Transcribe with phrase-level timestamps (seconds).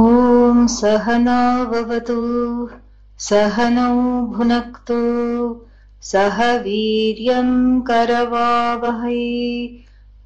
[0.00, 2.14] ॐ सहनाववतु
[3.24, 3.96] सहनौ
[4.34, 4.98] भुनक्तु
[6.10, 7.56] सह वीर्यम्
[7.88, 9.24] करवावहै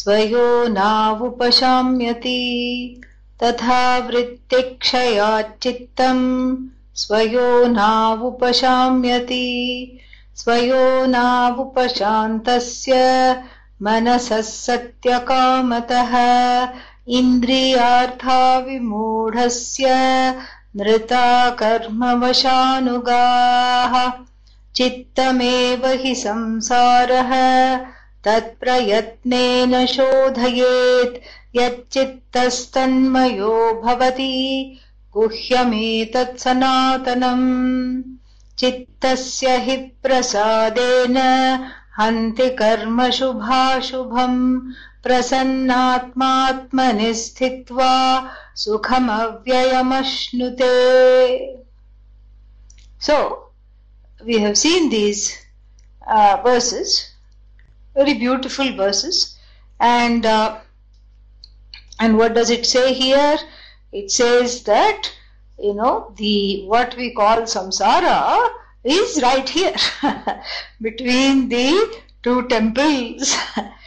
[0.00, 2.32] स्वयो नावुपशाम्यति
[3.42, 3.78] तथा
[4.08, 6.26] वृत्तिक्षयाच्चित्तम्
[7.02, 9.46] स्वयो नावुपशाम्यति
[10.42, 10.82] स्वयो
[11.14, 12.98] नावुपशान्तस्य
[13.82, 16.12] मनसः सत्यकामतः
[17.18, 19.86] इन्द्रियार्थाविमूढस्य
[20.76, 24.24] नृता कर्मवशानुगाः।
[24.74, 27.30] चित्तमेव हि संसारः।
[28.24, 31.22] तत्प्रयत्नेन शोधयेत्।
[31.56, 34.78] यच्चित्तस्तन्मयो भवति।
[35.12, 38.02] गुह्यमेतत् सनातनम्।
[38.58, 41.18] चित्तस्य हि प्रसादेन
[41.98, 44.60] हन्ति कर्म शुभाशुभम्
[45.02, 48.24] प्रसन्नात्मात्मनि स्थित्वा
[48.60, 51.58] sukhamavyayamashnute.
[52.98, 53.50] So,
[54.24, 55.38] we have seen these
[56.06, 57.10] uh, verses,
[57.94, 59.38] very beautiful verses,
[59.78, 60.58] and uh,
[61.98, 63.38] and what does it say here?
[63.92, 65.10] It says that
[65.58, 68.48] you know the what we call samsara
[68.84, 69.76] is right here
[70.82, 73.34] between the two temples.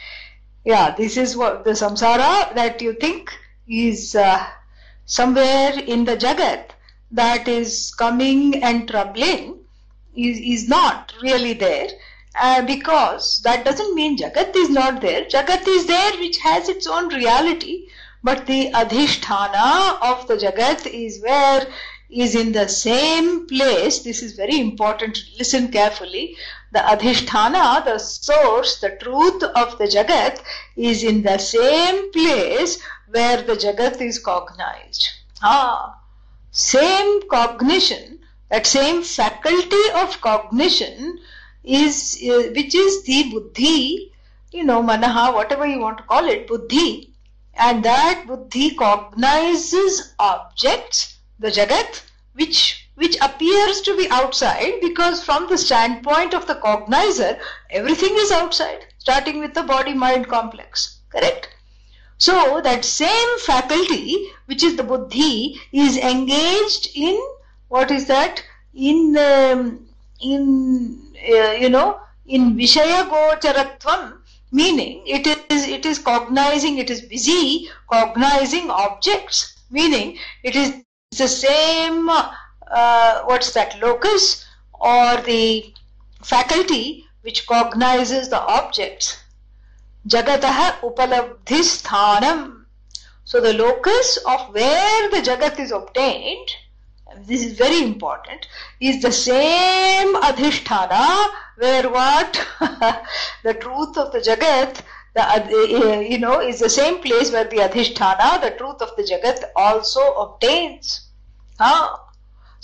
[0.64, 3.30] yeah, this is what the samsara that you think
[3.68, 4.44] is uh,
[5.06, 6.70] somewhere in the jagat
[7.10, 9.58] that is coming and troubling
[10.16, 11.88] is, is not really there
[12.40, 15.24] uh, because that doesn't mean Jagat is not there.
[15.24, 17.88] Jagat is there which has its own reality,
[18.22, 21.66] but the adhisthana of the Jagat is where
[22.10, 24.00] is in the same place.
[24.00, 25.18] This is very important.
[25.38, 26.36] Listen carefully.
[26.74, 30.42] The adhisthana, the source, the truth of the Jagat
[30.76, 35.08] is in the same place where the Jagat is cognized.
[35.42, 35.98] Ah,
[36.50, 38.20] same cognition
[38.50, 41.18] that same faculty of cognition
[41.64, 44.12] is uh, which is the buddhi
[44.52, 47.12] you know manaha whatever you want to call it buddhi
[47.54, 52.02] and that buddhi cognizes objects the jagat
[52.34, 57.38] which which appears to be outside because from the standpoint of the cognizer
[57.70, 61.48] everything is outside starting with the body mind complex correct?
[62.18, 67.20] So that same faculty which is the buddhi is engaged in
[67.68, 68.42] what is that?
[68.72, 69.86] In um,
[70.20, 74.18] in uh, you know in vishaya gocharatvam
[74.52, 80.72] meaning it is it is cognizing it is busy cognizing objects meaning it is
[81.18, 82.32] the same uh,
[83.26, 85.72] what's that locus or the
[86.22, 89.18] faculty which cognizes the objects
[90.08, 92.64] jagatah upalabdhisthanam
[93.24, 96.50] so the locus of where the jagat is obtained
[97.26, 98.46] this is very important,
[98.80, 102.46] is the same adhisthana where what
[103.44, 104.80] the truth of the jagat,
[105.14, 109.02] the uh, you know, is the same place where the adhisthana, the truth of the
[109.02, 111.08] jagat, also obtains.
[111.60, 112.00] Ah.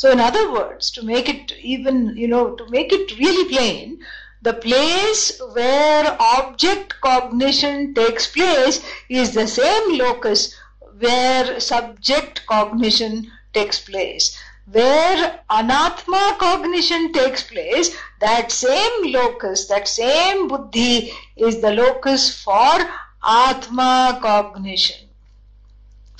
[0.00, 3.98] So, in other words, to make it even, you know, to make it really plain,
[4.40, 10.54] the place where object cognition takes place is the same locus
[11.00, 14.38] where subject cognition takes place.
[14.72, 22.88] Where anatma cognition takes place, that same locus, that same buddhi is the locus for
[23.22, 25.09] atma cognition.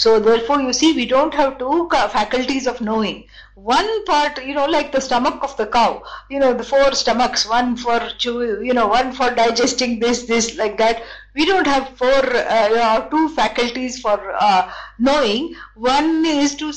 [0.01, 3.27] So therefore you see we don't have two faculties of knowing.
[3.55, 7.47] One part, you know, like the stomach of the cow, you know, the four stomachs,
[7.47, 11.03] one for chew, you know, one for digesting this, this, like that.
[11.35, 15.55] We don't have four, uh, you know, two faculties for uh, knowing.
[15.75, 16.73] One is to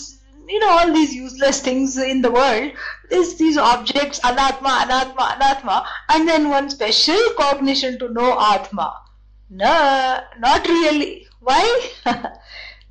[0.50, 2.74] you know all these useless things in the world
[3.10, 8.90] is these objects anatma anatma anatma and then one special cognition to know atma
[9.50, 11.64] no not really why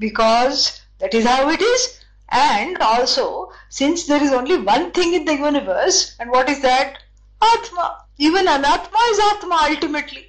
[0.02, 2.00] because that is how it is.
[2.30, 6.98] And also since there is only one thing in the universe and what is that?
[7.40, 7.86] Atma.
[8.18, 10.26] Even anatma is atma ultimately.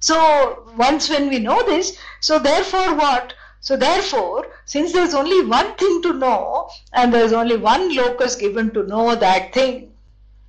[0.00, 0.18] So
[0.76, 3.34] once when we know this so therefore what?
[3.60, 8.70] So therefore, since there's only one thing to know and there's only one locus given
[8.72, 9.92] to know that thing,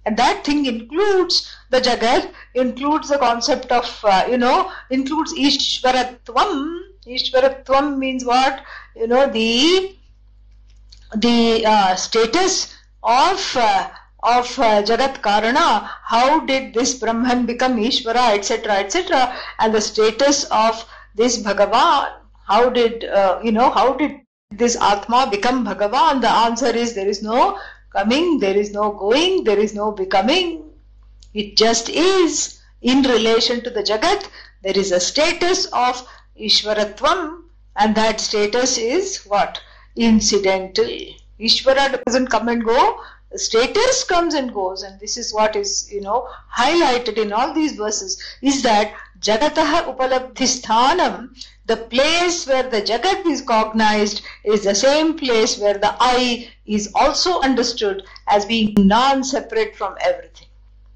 [0.05, 6.88] and that thing includes the Jagat, includes the concept of, uh, you know, includes Ishvaratvam.
[7.07, 8.63] Ishvaratvam means what?
[8.95, 9.95] You know, the
[11.15, 13.89] the uh, status of uh,
[14.21, 20.43] of uh, Jagat Karana, how did this Brahman become Ishvara, etc., etc., and the status
[20.45, 20.85] of
[21.15, 22.11] this Bhagavan,
[22.47, 24.19] how did, uh, you know, how did
[24.51, 26.21] this Atma become Bhagavan?
[26.21, 27.59] The answer is there is no
[27.91, 30.63] coming, there is no going, there is no becoming.
[31.33, 32.55] It just is.
[32.81, 34.29] In relation to the Jagat,
[34.63, 36.07] there is a status of
[36.39, 37.43] Ishvaratvam,
[37.75, 39.61] and that status is what?
[39.95, 40.89] Incidental.
[41.39, 43.01] Ishvara doesn't come and go,
[43.35, 46.27] status comes and goes and this is what is you know
[46.57, 51.29] highlighted in all these verses is that jagatah upalabdhisthanam
[51.67, 56.91] the place where the jagat is cognized is the same place where the i is
[56.95, 60.47] also understood as being non-separate from everything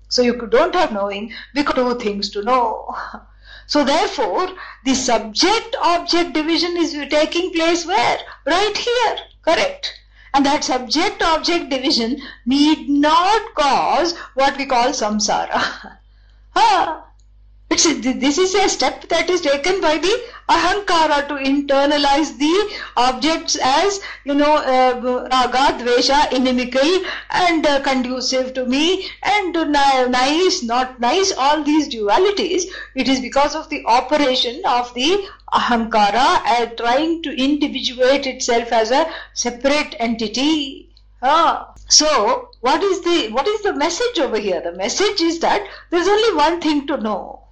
[0.07, 2.95] so you don't have knowing because two things to know
[3.67, 4.49] so therefore
[4.85, 8.19] the subject object division is taking place where?
[8.45, 9.93] Right here correct.
[10.33, 15.97] And that subject object division need not cause what we call samsara.
[16.55, 17.03] it's,
[17.73, 23.99] this is a step that is taken by the ahankara to internalize the objects as,
[24.25, 29.63] you know, uh, raga, dvesha, inimical and uh, conducive to me and uh,
[30.07, 32.65] nice, not nice, all these dualities.
[32.93, 38.91] It is because of the operation of the ahankara and trying to individuate itself as
[38.91, 40.89] a separate entity.
[41.23, 41.73] Ah.
[41.89, 44.61] So, what is the what is the message over here?
[44.61, 47.42] The message is that there is only one thing to know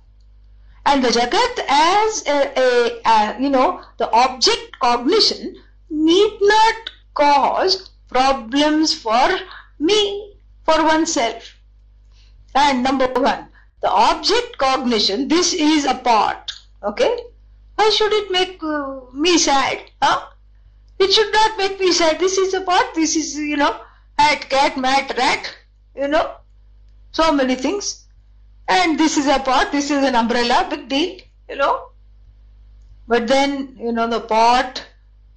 [0.85, 5.55] and the Jagat as a, a, a, you know, the object cognition
[5.89, 9.39] need not cause problems for
[9.79, 10.33] me,
[10.63, 11.55] for oneself.
[12.55, 13.47] And number one,
[13.81, 16.51] the object cognition, this is a part,
[16.83, 17.15] okay?
[17.75, 19.79] Why should it make uh, me sad?
[20.01, 20.27] Huh?
[20.99, 22.19] It should not make me sad.
[22.19, 23.75] This is a part, this is, you know,
[24.19, 25.55] hat, cat, mat, rat,
[25.95, 26.31] you know,
[27.11, 28.00] so many things
[28.71, 31.17] and this is a pot, this is an umbrella, big deal,
[31.49, 31.89] you know.
[33.07, 34.85] But then, you know, the pot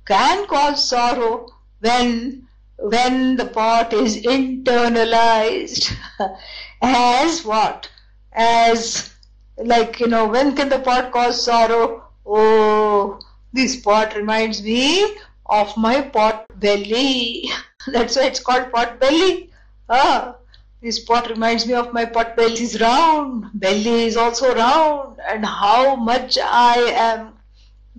[0.07, 1.49] can cause sorrow
[1.81, 2.47] when
[2.77, 5.93] when the pot is internalized
[6.83, 7.91] as what?
[8.33, 9.13] As
[9.57, 12.05] like, you know, when can the pot cause sorrow?
[12.27, 13.21] Oh,
[13.53, 15.17] this pot reminds me
[15.47, 17.51] of my pot belly.
[17.93, 19.51] That's why it's called pot belly.
[19.89, 20.37] Ah,
[20.85, 25.43] this pot reminds me of my pot belly is round, belly is also round, and
[25.43, 27.33] how much I am,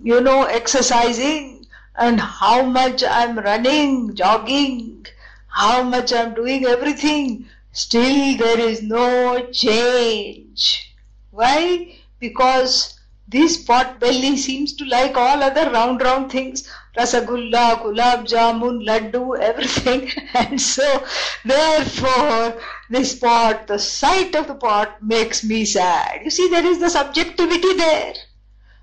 [0.00, 1.66] you know, exercising,
[1.96, 5.04] and how much I'm running, jogging,
[5.48, 7.46] how much I'm doing everything.
[7.72, 10.94] Still, there is no change.
[11.32, 11.96] Why?
[12.20, 18.84] Because this pot belly seems to like all other round round things rasagulla, gulab jamun,
[18.86, 20.10] laddu, everything.
[20.34, 21.04] And so,
[21.44, 22.60] therefore,
[22.90, 26.20] this pot, the sight of the pot makes me sad.
[26.24, 28.14] You see, there is the subjectivity there.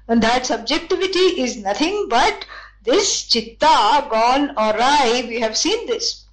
[0.07, 2.45] And that subjectivity is nothing but
[2.83, 5.25] this chitta gone awry.
[5.27, 6.25] We have seen this.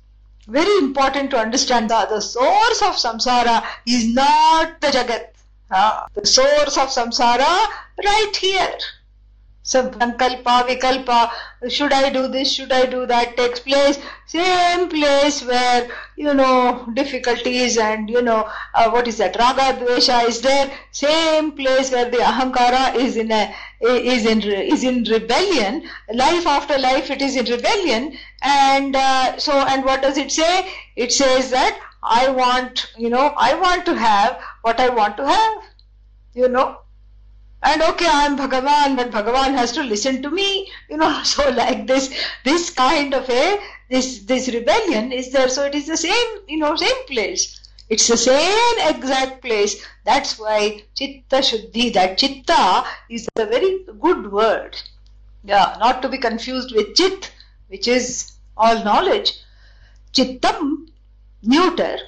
[0.48, 5.26] Very important to understand that the source of samsara is not the jagat.
[5.70, 7.68] Uh, the source of samsara
[8.04, 8.78] right here.
[9.62, 11.30] Sankalpa, Vikalpa,
[11.68, 13.98] should I do this, should I do that takes place.
[14.26, 20.26] Same place where, you know, difficulties and, you know, uh, what is that, Raga, Dvesha
[20.26, 20.70] is there.
[20.92, 25.82] Same place where the Ahankara is in a, is in, is in rebellion.
[26.12, 28.16] Life after life it is in rebellion.
[28.42, 30.68] And uh, so, and what does it say?
[30.96, 35.26] It says that I want, you know, I want to have what I want to
[35.26, 35.62] have.
[36.32, 36.78] You know,
[37.62, 40.70] and okay i'm bhagavan but bhagavan has to listen to me.
[40.88, 42.12] You know so like this
[42.44, 43.58] this kind of a
[43.90, 45.48] this this rebellion is there.
[45.48, 47.56] So it is the same you know same place.
[47.88, 49.84] It's the same exact place.
[50.04, 54.76] That's why chitta shuddhi that chitta is a very good word.
[55.44, 57.32] Yeah not to be confused with chit
[57.68, 59.34] which is all knowledge.
[60.12, 60.88] Chittam
[61.42, 61.98] neuter.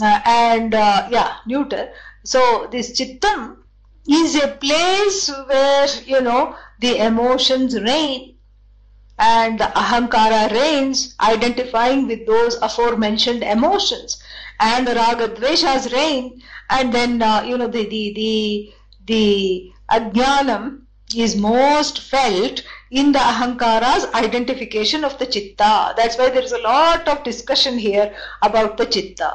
[0.00, 1.90] Uh, and uh, yeah neuter.
[2.24, 3.57] So this chittam
[4.08, 8.36] is a place where, you know, the emotions reign
[9.18, 14.22] and the ahankara reigns, identifying with those aforementioned emotions.
[14.60, 18.72] And the raga dveshas reign, and then, uh, you know, the, the, the,
[19.06, 20.82] the ajnanam,
[21.16, 25.94] is most felt in the ahankara's identification of the chitta.
[25.96, 29.32] That's why there is a lot of discussion here about the chitta.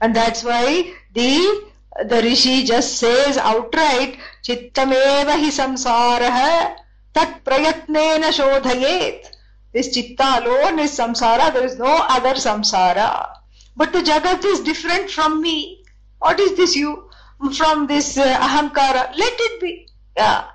[0.00, 1.64] And that's why the
[2.04, 6.76] the rishi just says outright, chittameva hi samsarah
[7.14, 9.26] tat prayatnena shodhayet.
[9.72, 13.28] This chitta alone is samsara, there is no other samsara.
[13.76, 15.84] But the jagat is different from me.
[16.18, 17.10] What is this you?
[17.54, 19.14] From this uh, ahankara.
[19.16, 19.86] Let it be.
[20.16, 20.46] Yeah.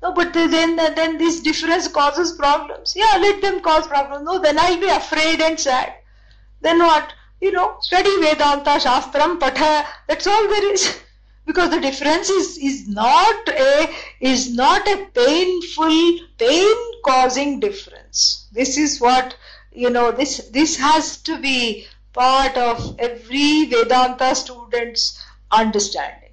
[0.00, 2.94] No, but then then this difference causes problems.
[2.96, 4.24] Yeah, let them cause problems.
[4.24, 5.94] No, then I'll be afraid and sad.
[6.60, 7.12] Then what?
[7.42, 9.84] You know, study Vedanta, Shastram, Patha.
[10.08, 11.00] That's all there is.
[11.44, 18.46] Because the difference is, is not a is not a painful, pain causing difference.
[18.52, 19.34] This is what
[19.72, 25.20] you know, this this has to be part of every Vedanta student's
[25.50, 26.30] understanding.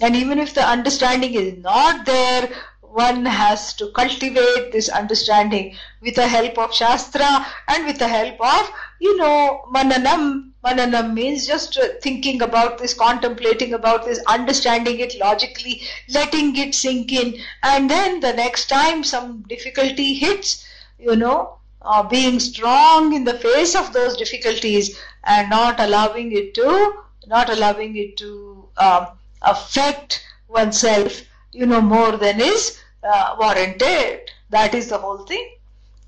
[0.00, 2.50] And even if the understanding is not there,
[2.94, 8.40] one has to cultivate this understanding with the help of Shastra and with the help
[8.40, 8.70] of,
[9.00, 10.52] you know, Mananam.
[10.64, 17.12] Mananam means just thinking about this, contemplating about this, understanding it logically, letting it sink
[17.12, 17.34] in,
[17.64, 20.64] and then the next time some difficulty hits,
[20.96, 26.54] you know, uh, being strong in the face of those difficulties and not allowing it
[26.54, 26.94] to,
[27.26, 29.08] not allowing it to um,
[29.42, 34.30] affect oneself, you know, more than is uh, warranted.
[34.50, 35.56] That is the whole thing.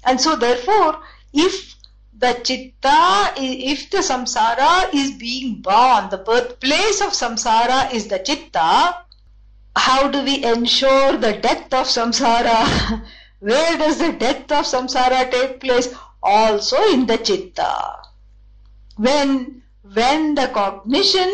[0.04, 1.00] And so, therefore,
[1.32, 1.74] if
[2.18, 8.96] the chitta, if the samsara is being born, the birthplace of samsara is the chitta,
[9.76, 13.04] how do we ensure the death of samsara?
[13.40, 15.94] Where does the death of samsara take place?
[16.22, 17.96] Also in the chitta.
[18.96, 19.62] When,
[19.92, 21.30] when the cognition,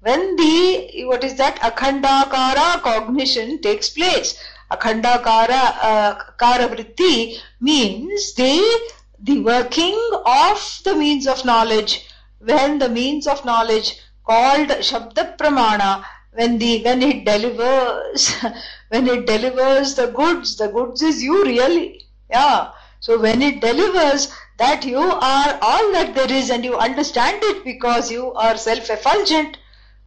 [0.00, 4.38] when the, what is that, akhandakara cognition takes place
[4.70, 12.08] Akhandakara uh, kara vritti means the the working of the means of knowledge.
[12.40, 18.34] When the means of knowledge called Shabda Pramana when the when it delivers
[18.88, 22.02] when it delivers the goods the goods is you really.
[22.30, 22.72] Yeah.
[23.00, 27.64] So when it delivers that you are all that there is and you understand it
[27.64, 29.58] because you are self-effulgent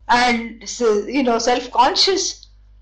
[0.08, 0.64] and
[1.08, 2.39] you know self-conscious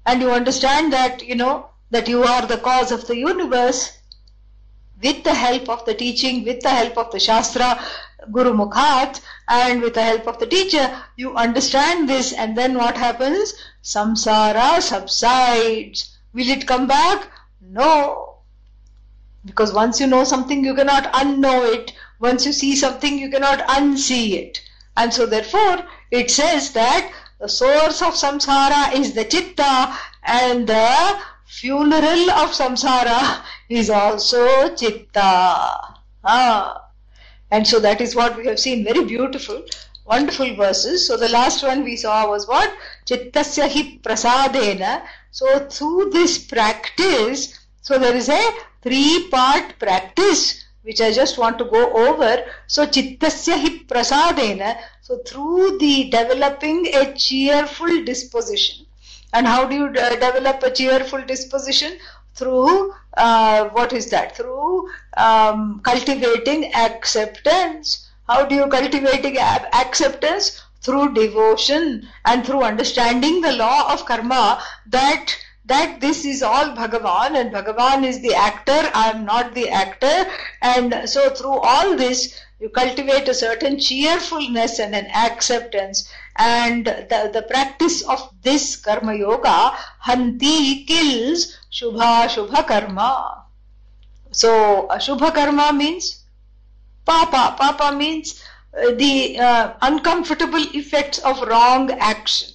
[0.08, 4.00] and you understand that you know that you are the cause of the universe
[5.04, 7.80] with the help of the teaching with the help of the shastra
[8.32, 12.34] guru mukhat and with the help of the teacher you understand this.
[12.34, 13.54] And then what happens?
[13.84, 16.18] Samsara subsides.
[16.34, 17.32] Will it come back?
[17.62, 18.40] No.
[19.46, 21.94] Because once you know something you cannot unknow it.
[22.20, 24.62] Once you see something you cannot unsee it.
[24.98, 31.20] And so therefore it says that the source of samsara is the chitta and the
[31.46, 35.94] funeral of samsara is also chitta.
[36.24, 36.84] Ah.
[37.50, 38.84] And so that is what we have seen.
[38.84, 39.64] Very beautiful,
[40.06, 41.08] wonderful verses.
[41.08, 42.74] So the last one we saw was what?
[43.06, 45.06] Chittasya hi prasadena.
[45.32, 48.52] So through this practice, so there is a
[48.82, 52.44] three part practice which I just want to go over.
[52.68, 54.78] So chittasya hi prasadena.
[55.08, 58.86] So through the developing a cheerful disposition.
[59.32, 61.98] And how do you de- develop a cheerful disposition?
[62.36, 64.36] Through uh, what is that?
[64.36, 68.10] Through um, cultivating acceptance.
[68.28, 70.62] How do you cultivating acceptance?
[70.82, 75.38] Through devotion and through understanding the law of karma that
[75.68, 80.26] that this is all Bhagavan and Bhagavan is the actor, I am not the actor.
[80.62, 86.10] And so through all this, you cultivate a certain cheerfulness and an acceptance.
[86.38, 93.46] And the, the practice of this karma yoga, hanti kills shubha shubha karma.
[94.32, 96.24] So, shubha karma means
[97.06, 97.56] papa.
[97.58, 102.50] Papa means uh, the uh, uncomfortable effects of wrong action.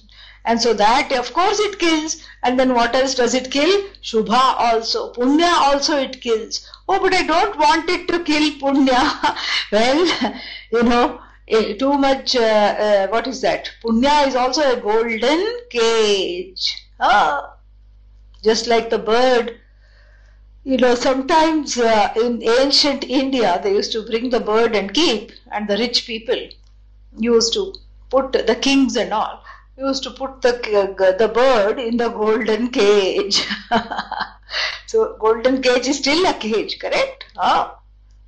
[0.45, 2.17] And so that, of course, it kills.
[2.43, 3.87] And then what else does it kill?
[4.01, 5.13] Shubha also.
[5.13, 6.69] Punya also it kills.
[6.87, 9.35] Oh, but I don't want it to kill Punya.
[9.71, 10.33] well,
[10.71, 13.69] you know, eh, too much, uh, uh, what is that?
[13.83, 16.85] Punya is also a golden cage.
[16.99, 17.55] Ah,
[18.43, 19.59] just like the bird.
[20.63, 25.31] You know, sometimes uh, in ancient India, they used to bring the bird and keep,
[25.51, 26.49] and the rich people
[27.17, 27.73] used to
[28.09, 29.43] put the kings and all
[29.77, 30.53] used to put the
[31.17, 33.45] the bird in the golden cage.
[34.85, 37.25] so golden cage is still a cage, correct?
[37.37, 37.79] Ah,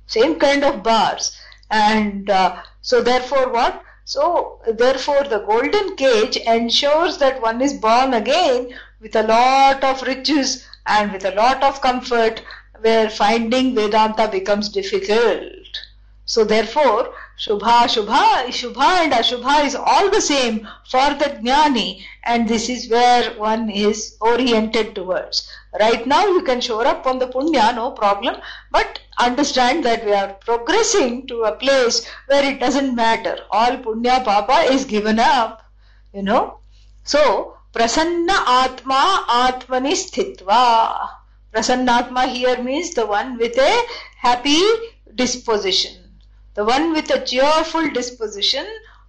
[0.06, 1.36] same kind of bars,
[1.70, 3.82] and uh, so therefore what?
[4.04, 10.02] So therefore the golden cage ensures that one is born again with a lot of
[10.02, 12.42] riches and with a lot of comfort
[12.80, 15.80] where finding Vedanta becomes difficult.
[16.24, 22.48] So therefore, Shubha, Shubha, Shubha and Ashubha is all the same for the Jnani and
[22.48, 25.48] this is where one is oriented towards.
[25.78, 28.36] Right now you can shore up on the Punya, no problem,
[28.70, 33.38] but understand that we are progressing to a place where it doesn't matter.
[33.50, 35.62] All Punya Papa is given up,
[36.12, 36.58] you know.
[37.04, 41.08] So, Prasanna Atma Atmani Sthitva.
[41.56, 43.82] Prasannatma here means the one with a
[44.18, 44.62] happy
[45.14, 45.94] disposition.
[46.54, 48.66] The one with a cheerful disposition.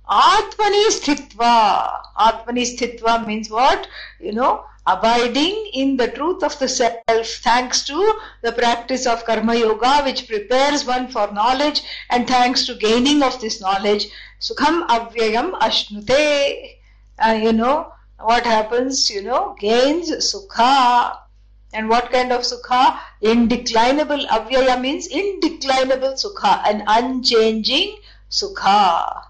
[0.09, 1.91] Atmani Sthitva.
[2.17, 3.87] Atmani Sthitva means what?
[4.21, 7.97] You know, abiding in the truth of the self thanks to
[8.41, 13.39] the practice of karma yoga which prepares one for knowledge and thanks to gaining of
[13.41, 14.07] this knowledge.
[14.39, 16.77] Sukham avyayam ashnute.
[17.19, 21.17] Uh, you know what happens you know gains sukha.
[21.73, 22.97] And what kind of sukha?
[23.21, 27.97] Indeclinable avyaya means indeclinable sukha an unchanging
[28.31, 29.21] sukha.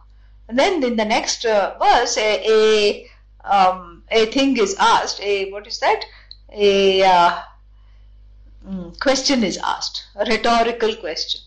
[0.47, 3.09] And then in the next uh, verse a, a
[3.43, 6.03] um, a thing is asked, a what is that?
[6.53, 7.41] A uh,
[8.67, 11.41] mm, question is asked, a rhetorical question.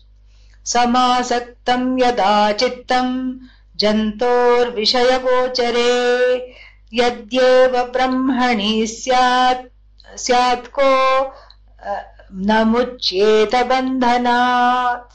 [0.63, 6.53] Samasaktam yada chittam jantor vishayagocare
[6.93, 9.69] yadyeva brahmani syat
[10.15, 11.33] syat ko
[12.31, 15.09] namuchyeta bandhanat.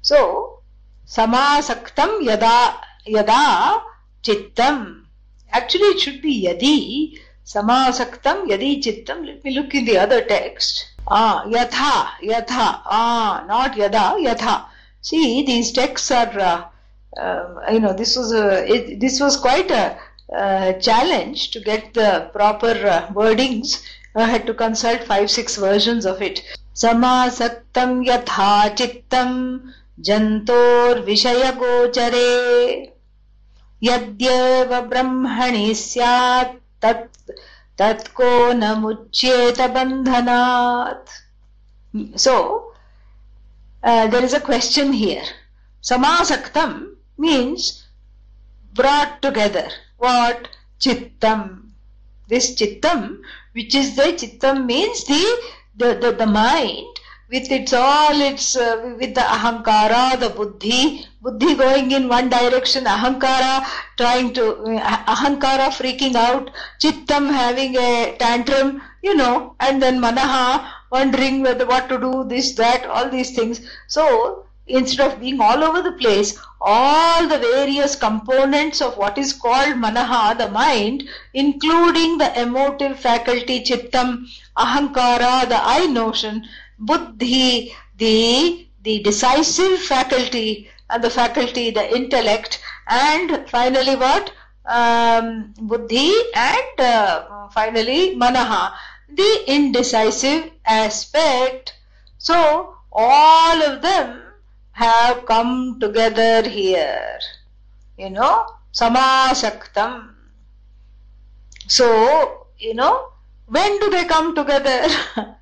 [0.00, 0.62] So,
[1.06, 3.82] samasaktam yada yada
[4.22, 5.01] chittam
[5.52, 7.18] Actually, it should be yadi.
[7.44, 9.26] Samasaktam yadi chittam.
[9.26, 10.86] Let me look in the other text.
[11.06, 12.80] Ah, yatha, yatha.
[12.86, 14.64] Ah, not yada, yatha.
[15.02, 16.64] See, these texts are, uh,
[17.20, 19.98] uh, you know, this was a, it, this was quite a
[20.34, 23.82] uh, challenge to get the proper uh, wordings.
[24.14, 26.42] I had to consult five, six versions of it.
[26.74, 31.52] Samasaktam yatha chittam jantor vishaya
[33.82, 37.30] यद्येव ब्रह्मणि स्यात्, तत्
[37.78, 38.20] तत्
[38.60, 41.10] न मुच्येत बन्धनात्।
[42.24, 42.36] So
[44.12, 45.30] there is a question here
[45.88, 46.74] समासक्तम्
[47.20, 47.66] means
[48.76, 49.72] brought together
[50.04, 50.46] what
[50.82, 51.44] चित्तम्।
[52.28, 53.04] This चित्तम्
[53.56, 55.22] which is the चित्तम् means the
[55.78, 56.91] the mind
[57.32, 62.84] with its all its uh, with the ahankara, the buddhi, buddhi going in one direction,
[62.84, 63.64] ahankara
[63.96, 64.44] trying to
[64.76, 71.66] uh, ahankara freaking out, chittam having a tantrum, you know, and then manaha wondering whether
[71.66, 73.60] what to do, this, that, all these things.
[73.88, 79.32] So instead of being all over the place, all the various components of what is
[79.32, 86.44] called manaha, the mind, including the emotive faculty, chittam, ahankara, the I notion,
[86.86, 94.32] buddhi, the, the decisive faculty, and the faculty, the intellect, and finally what?
[94.64, 98.72] Um, buddhi, and uh, finally manaha,
[99.08, 101.74] the indecisive aspect.
[102.18, 104.22] So, all of them
[104.72, 107.18] have come together here.
[107.98, 110.14] You know, samasaktam.
[111.68, 113.08] So, you know,
[113.46, 114.88] when do they come together?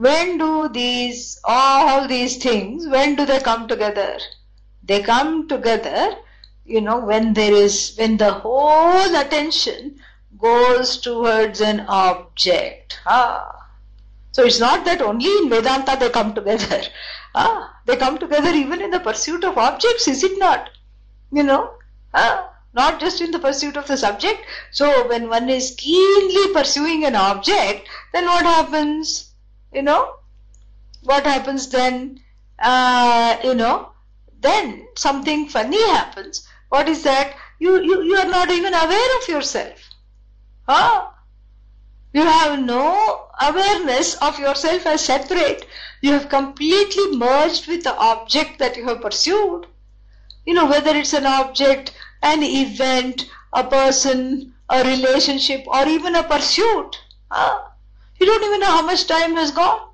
[0.00, 4.18] when do these, all these things, when do they come together?
[4.82, 6.16] They come together,
[6.64, 10.00] you know, when there is, when the whole attention
[10.38, 12.98] goes towards an object.
[13.04, 13.68] Ah.
[14.32, 16.82] So it's not that only in Vedanta they come together.
[17.32, 20.70] Ah, they come together even in the pursuit of objects, is it not?
[21.30, 21.74] You know,
[22.12, 24.40] ah, not just in the pursuit of the subject.
[24.72, 29.29] So when one is keenly pursuing an object, then what happens?
[29.72, 30.16] You know,
[31.02, 32.20] what happens then?
[32.58, 33.92] Uh, you know,
[34.40, 36.46] then something funny happens.
[36.68, 37.34] What is that?
[37.58, 39.78] You, you, you are not even aware of yourself.
[40.68, 41.08] Huh?
[42.12, 45.66] You have no awareness of yourself as separate.
[46.00, 49.66] You have completely merged with the object that you have pursued.
[50.44, 56.22] You know, whether it's an object, an event, a person, a relationship, or even a
[56.22, 56.98] pursuit.
[57.30, 57.69] Huh?
[58.20, 59.88] You don't even know how much time has gone.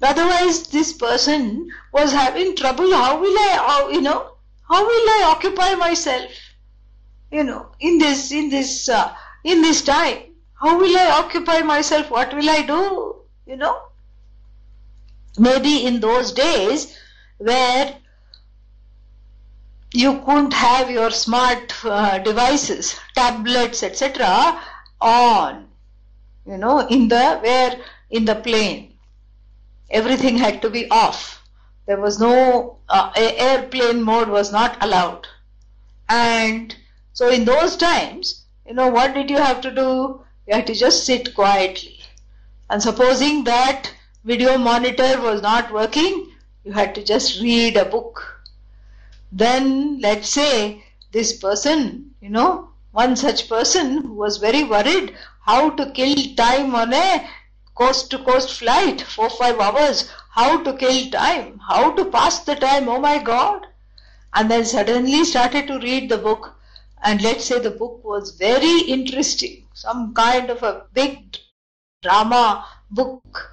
[0.00, 2.90] Otherwise, this person was having trouble.
[2.90, 4.32] How will I, how, you know,
[4.66, 6.30] how will I occupy myself?
[7.30, 9.14] You know, in this, in this, uh,
[9.44, 10.22] in this time,
[10.54, 12.10] how will I occupy myself?
[12.10, 13.16] What will I do?
[13.46, 13.82] You know,
[15.38, 16.96] maybe in those days
[17.36, 17.94] where
[19.92, 24.60] you couldn't have your smart uh, devices, tablets, etc.,
[25.00, 25.67] on
[26.48, 27.78] you know in the where
[28.10, 28.94] in the plane
[29.90, 31.42] everything had to be off.
[31.86, 35.26] There was no uh, airplane mode was not allowed.
[36.08, 36.74] And
[37.12, 40.20] so in those times you know what did you have to do?
[40.46, 42.00] You had to just sit quietly.
[42.70, 43.92] And supposing that
[44.24, 46.32] video monitor was not working
[46.64, 48.42] you had to just read a book.
[49.32, 55.14] Then let's say this person you know one such person who was very worried
[55.48, 57.26] how to kill time on a
[57.74, 62.54] coast to coast flight, four, five hours, how to kill time, how to pass the
[62.54, 63.66] time, oh my god.
[64.34, 66.54] And then suddenly started to read the book.
[67.02, 71.36] And let's say the book was very interesting, some kind of a big
[72.02, 73.50] drama book,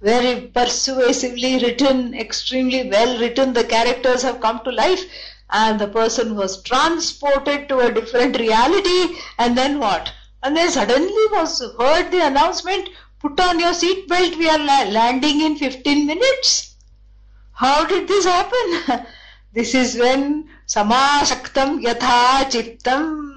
[0.00, 5.04] very persuasively written, extremely well written, the characters have come to life.
[5.50, 9.16] And the person was transported to a different reality.
[9.38, 10.12] And then what?
[10.42, 12.88] And then suddenly was heard the announcement,
[13.20, 16.74] put on your seat belt, we are la- landing in 15 minutes.
[17.52, 19.06] How did this happen?
[19.52, 23.32] this is when samasaktam yatha chittam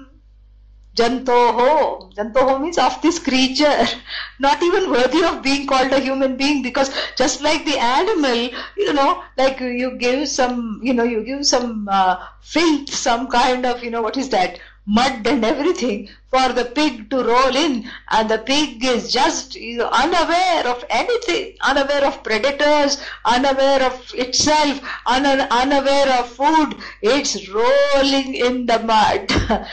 [0.96, 2.10] Jantoho.
[2.14, 3.86] Jantoho means of this creature,
[4.40, 8.94] not even worthy of being called a human being because just like the animal, you
[8.94, 13.84] know, like you give some, you know, you give some uh, filth, some kind of,
[13.84, 14.58] you know, what is that?
[14.88, 20.64] Mud and everything for the pig to roll in and the pig is just unaware
[20.72, 26.76] of anything unaware of predators unaware of itself un- unaware of food.
[27.02, 29.26] It's rolling in the mud.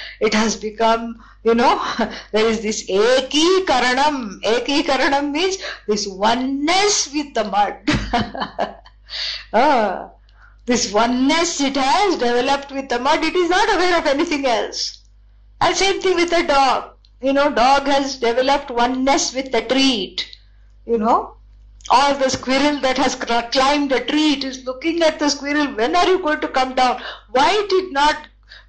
[0.20, 1.76] It has become you know
[2.32, 7.76] there is this eki karanam eki karanam means this oneness with the mud.
[9.54, 10.10] Ah,
[10.66, 13.24] this oneness it has developed with the mud.
[13.24, 15.03] It is not aware of anything else
[15.64, 16.92] and same thing with a dog.
[17.22, 20.18] You know, dog has developed oneness with the tree.
[20.86, 21.38] You know,
[21.92, 25.68] or the squirrel that has climbed a tree, it is looking at the squirrel.
[25.68, 27.02] When are you going to come down?
[27.32, 28.28] Why did not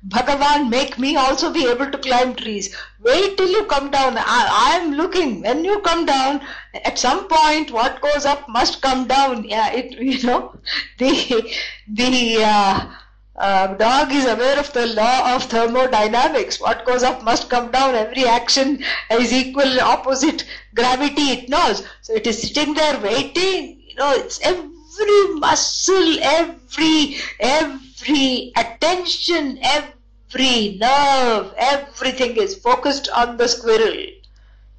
[0.08, 2.76] Bhagavan make me also be able to climb trees?
[3.00, 4.16] Wait till you come down.
[4.18, 5.42] I, am looking.
[5.42, 6.40] When you come down,
[6.84, 9.44] at some point, what goes up must come down.
[9.44, 10.56] Yeah, it you know
[10.98, 11.52] the
[11.88, 12.44] the.
[12.44, 12.94] Uh,
[13.36, 16.60] uh, dog is aware of the law of thermodynamics.
[16.60, 17.94] What goes up must come down.
[17.96, 20.44] Every action is equal opposite
[20.74, 21.30] gravity.
[21.32, 21.84] It knows.
[22.02, 23.82] So it is sitting there waiting.
[23.88, 33.48] You know, it's every muscle, every every attention, every nerve, everything is focused on the
[33.48, 34.06] squirrel.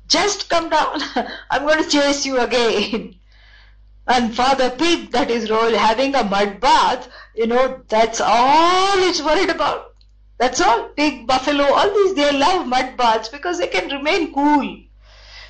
[0.08, 1.02] Just come down.
[1.50, 3.16] I'm going to chase you again.
[4.08, 9.22] And for the pig that is having a mud bath, you know, that's all it's
[9.22, 9.94] worried about.
[10.38, 10.90] That's all.
[10.90, 14.80] Pig, buffalo, all these, they love mud baths because they can remain cool.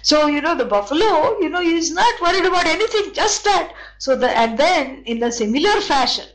[0.02, 3.74] So, you know, the buffalo, you know, is not worried about anything, just that.
[3.98, 6.28] So, the, and then in a similar fashion,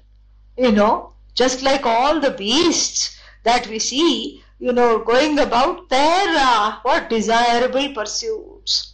[0.56, 6.34] you know, just like all the beasts that we see, you know, going about their,
[6.36, 8.89] uh, what, desirable pursuits.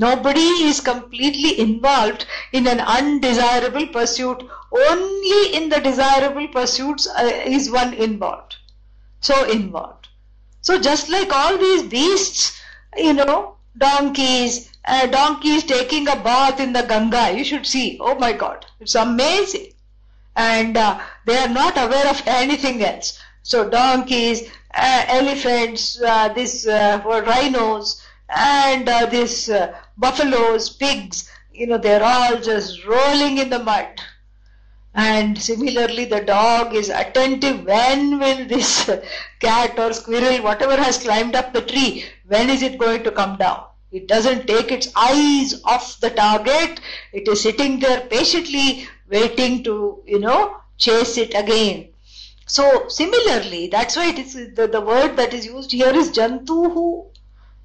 [0.00, 4.42] Nobody is completely involved in an undesirable pursuit.
[4.72, 8.56] Only in the desirable pursuits uh, is one involved.
[9.20, 10.08] So involved.
[10.62, 12.58] So just like all these beasts,
[12.96, 17.98] you know, donkeys, uh, donkeys taking a bath in the Ganga, you should see.
[18.00, 19.74] Oh my God, it's amazing.
[20.34, 23.18] And uh, they are not aware of anything else.
[23.42, 28.00] So donkeys, uh, elephants, uh, this uh, rhinos,
[28.34, 34.00] and uh, this uh, buffaloes, pigs, you know, they're all just rolling in the mud.
[34.94, 37.64] And similarly, the dog is attentive.
[37.64, 38.90] When will this
[39.40, 43.36] cat or squirrel, whatever has climbed up the tree, when is it going to come
[43.36, 43.64] down?
[43.92, 46.80] It doesn't take its eyes off the target.
[47.12, 51.88] It is sitting there patiently waiting to, you know, chase it again.
[52.46, 57.09] So similarly, that's why it is the, the word that is used here is jantuhu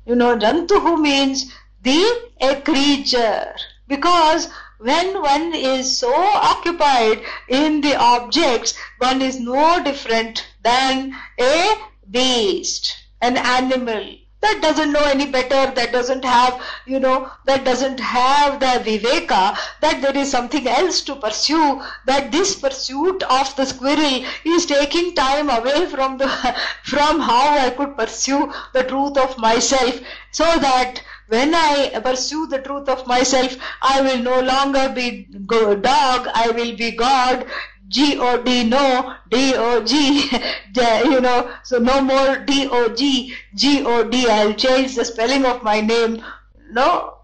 [0.06, 3.56] you know, Jantuhu means the a creature.
[3.88, 11.76] Because when one is so occupied in the objects, one is no different than a
[12.10, 18.00] beast, an animal that doesn't know any better, that doesn't have, you know, that doesn't
[18.00, 23.66] have the viveka, that there is something else to pursue, that this pursuit of the
[23.66, 26.28] squirrel is taking time away from the,
[26.84, 30.00] from how I could pursue the truth of myself,
[30.32, 36.28] so that when I pursue the truth of myself, I will no longer be dog,
[36.34, 37.48] I will be God.
[37.88, 40.30] G-O-D, no, D-O-G,
[41.06, 46.24] you know, so no more D-O-G, G-O-D, I'll change the spelling of my name.
[46.72, 47.18] No,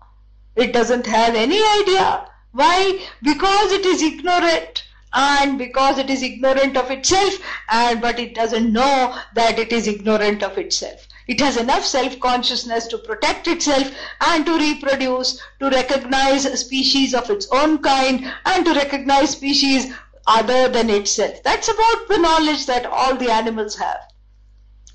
[0.56, 2.28] it doesn't have any idea.
[2.52, 3.02] Why?
[3.24, 7.34] Because it is ignorant and because it is ignorant of itself
[7.70, 12.88] and but it doesn't know that it is ignorant of itself it has enough self-consciousness
[12.88, 18.74] to protect itself and to reproduce to recognize species of its own kind and to
[18.74, 19.94] recognize species
[20.38, 24.02] other than itself that's about the knowledge that all the animals have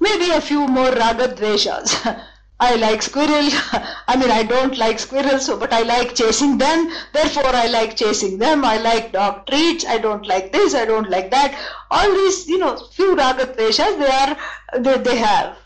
[0.00, 1.94] maybe a few more ragadveshas
[2.58, 3.48] I like squirrel.
[4.08, 6.90] I mean, I don't like squirrels, so, but I like chasing them.
[7.12, 8.64] Therefore, I like chasing them.
[8.64, 9.84] I like dog treats.
[9.84, 10.74] I don't like this.
[10.74, 11.54] I don't like that.
[11.90, 15.58] All these, you know, few ragadveshas they are they, they have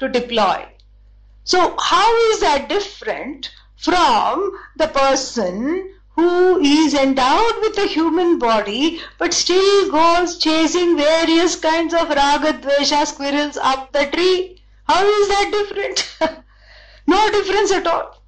[0.00, 0.66] to deploy.
[1.44, 9.00] So, how is that different from the person who is endowed with a human body
[9.18, 14.62] but still goes chasing various kinds of ragadvesha squirrels up the tree?
[14.84, 16.18] How is that different?
[17.06, 18.20] no difference at all.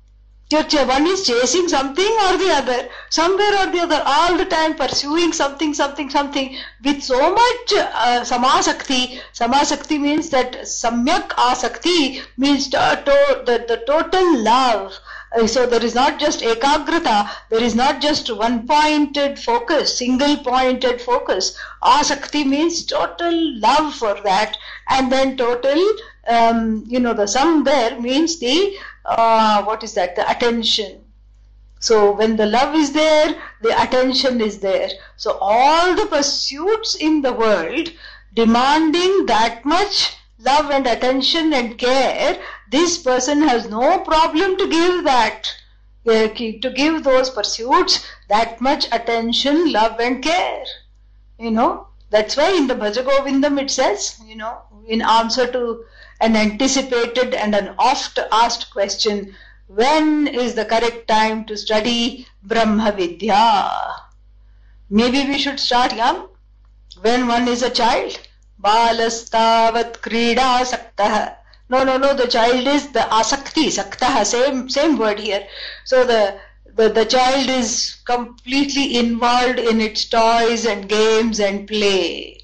[0.49, 5.33] One is chasing something or the other, somewhere or the other, all the time pursuing
[5.33, 9.21] something, something, something with so much uh, samasakti.
[9.35, 14.97] Samasakti means that samyak asakti means to, to, the, the total love.
[15.35, 20.37] Uh, so there is not just ekagrata, there is not just one pointed focus, single
[20.37, 21.57] pointed focus.
[21.83, 24.57] Asakti means total love for that
[24.89, 25.83] and then total
[26.27, 31.05] um, you know, the sum there means the, uh, what is that, the attention.
[31.79, 34.89] So when the love is there, the attention is there.
[35.17, 37.91] So all the pursuits in the world
[38.35, 42.39] demanding that much love and attention and care,
[42.71, 45.55] this person has no problem to give that,
[46.07, 50.65] uh, to give those pursuits that much attention, love and care.
[51.39, 55.85] You know, that's why in the Bhajagovindam it says, you know, in answer to
[56.21, 59.35] an anticipated and an oft asked question
[59.69, 63.71] when is the correct time to study Brahma Vidya?
[64.89, 66.29] Maybe we should start young
[67.01, 68.19] when one is a child.
[68.63, 71.37] Krida saktah.
[71.69, 75.47] No, no, no, the child is the asakti, saktah, same, same word here.
[75.85, 76.39] So the,
[76.75, 82.37] the, the child is completely involved in its toys and games and play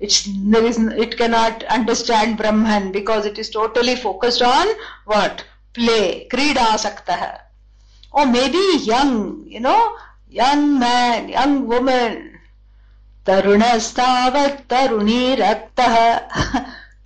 [0.00, 4.66] it's there is it cannot understand Brahman because it is totally focused on
[5.04, 7.40] what play krida saktah
[8.12, 9.96] or maybe young you know
[10.28, 12.33] young man young woman
[13.26, 16.28] tarunastavat taruni raktah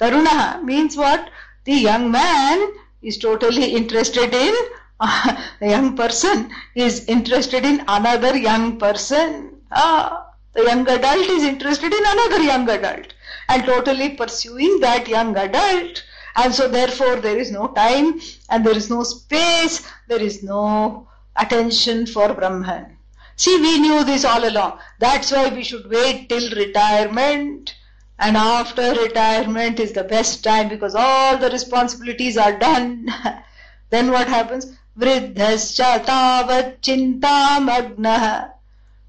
[0.01, 1.31] taruna means what
[1.65, 4.55] the young man is totally interested in
[5.01, 11.45] uh, the young person is interested in another young person ah the young adult is
[11.45, 13.15] interested in another young adult
[13.49, 16.05] and totally pursuing that young adult.
[16.37, 21.07] And so therefore there is no time and there is no space, there is no
[21.37, 22.98] attention for Brahman.
[23.39, 24.81] See, we knew this all along.
[24.99, 27.73] That's why we should wait till retirement.
[28.19, 33.07] And after retirement is the best time because all the responsibilities are done.
[33.91, 34.77] then what happens?
[34.99, 36.83] Vriddhascha tavat.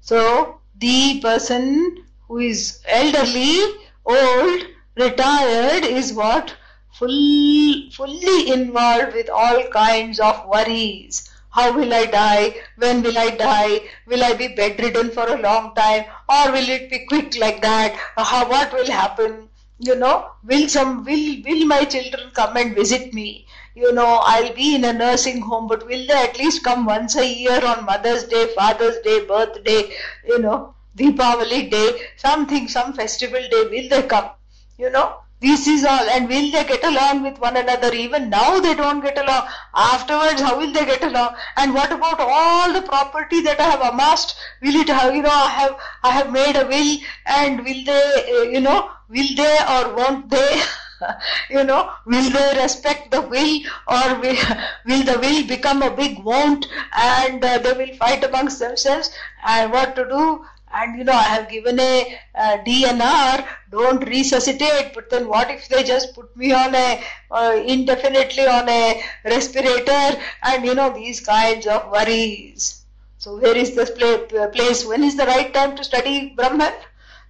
[0.00, 3.58] So, the person who is elderly,
[4.04, 4.62] old,
[4.94, 6.54] retired is what?
[6.92, 11.28] Full, fully involved with all kinds of worries.
[11.50, 12.54] How will I die?
[12.76, 13.80] When will I die?
[14.06, 16.04] Will I be bedridden for a long time?
[16.28, 17.94] Or will it be quick like that?
[18.16, 19.48] How, what will happen?
[19.78, 23.46] You know, will some, will, will my children come and visit me?
[23.74, 27.16] you know, I'll be in a nursing home, but will they at least come once
[27.16, 29.92] a year on Mother's Day, Father's Day, birthday,
[30.26, 34.30] you know, Deepavali Day, something, some festival day, will they come?
[34.76, 36.08] You know, this is all.
[36.10, 37.92] And will they get along with one another?
[37.94, 39.48] Even now they don't get along.
[39.74, 41.34] Afterwards, how will they get along?
[41.56, 44.36] And what about all the property that I have amassed?
[44.62, 48.50] Will it have, you know, I have, I have made a will and will they,
[48.52, 50.62] you know, will they or won't they?
[51.50, 54.36] you know, will they respect the will or will,
[54.86, 59.10] will the will become a big won't and uh, they will fight amongst themselves
[59.46, 62.18] and what to do and you know I have given a,
[62.66, 64.94] DNR don't resuscitate.
[64.94, 70.20] But then what if they just put me on a uh, indefinitely on a respirator?
[70.42, 72.82] And you know these kinds of worries.
[73.18, 74.84] So where is this place?
[74.86, 76.72] When is the right time to study Brahman?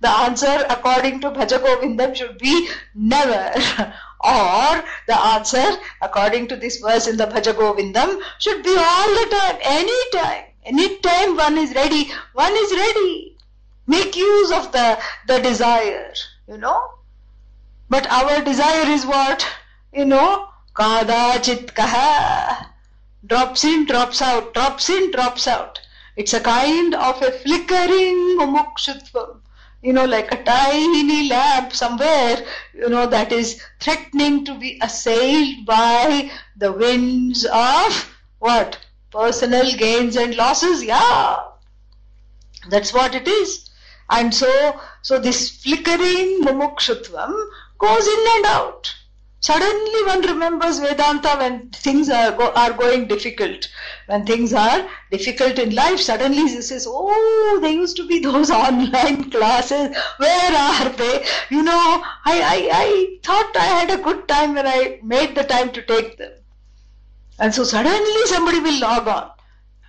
[0.01, 3.53] The answer according to Bhajagovindam should be never.
[4.21, 9.59] or the answer according to this verse in the Bhajagovindam should be all the time,
[9.63, 10.45] any time.
[10.65, 13.37] Any time one is ready, one is ready.
[13.87, 16.13] make use of the, the desire,
[16.47, 16.81] you know.
[17.89, 19.47] But our desire is what?
[19.93, 22.67] You know, kadachit kaha.
[23.27, 25.81] Drops in, drops out, drops in, drops out.
[26.17, 29.41] It's a kind of a flickering mumukshutvam.
[29.83, 32.45] You know, like a tiny lamp somewhere,
[32.75, 38.79] you know, that is threatening to be assailed by the winds of what?
[39.11, 40.85] Personal gains and losses.
[40.85, 41.39] Yeah.
[42.69, 43.71] That's what it is.
[44.11, 47.33] And so, so this flickering mumukshutvam
[47.79, 48.95] goes in and out.
[49.43, 53.69] Suddenly one remembers Vedanta when things are, go, are going difficult.
[54.05, 58.51] When things are difficult in life, suddenly he says, oh, there used to be those
[58.67, 59.97] online classes.
[60.19, 61.25] Where are they?
[61.49, 65.45] You know, I, I, I thought I had a good time when I made the
[65.45, 66.33] time to take them.
[67.41, 69.31] And so suddenly somebody will log on.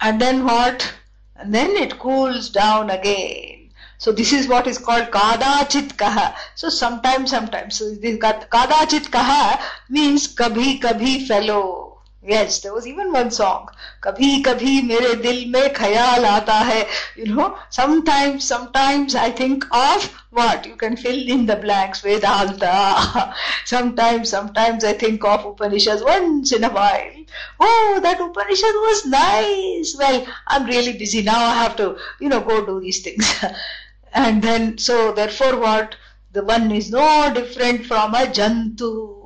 [0.02, 0.94] And then what?
[1.36, 3.62] And then it cools down again
[4.02, 6.34] so this is what is called kadachit kaha.
[6.56, 7.78] So sometimes, sometimes.
[7.78, 11.91] So this kadachit kaha means kabhi kabhi fellow.
[12.24, 13.70] Yes, there was even one song.
[14.00, 16.88] Kabhi kabhi mere dil mein khayal aata hai.
[17.16, 20.68] You know, sometimes, sometimes I think of what?
[20.68, 23.34] You can fill in the blanks, Vedanta.
[23.66, 27.26] sometimes, sometimes I think of Upanishads once in a while.
[27.60, 29.96] Oh, that Upanishad was nice.
[29.98, 31.44] Well, I'm really busy now.
[31.44, 33.44] I have to, you know, go do these things.
[34.14, 35.96] And then, so therefore what?
[36.34, 39.21] The one is no different from a jantu.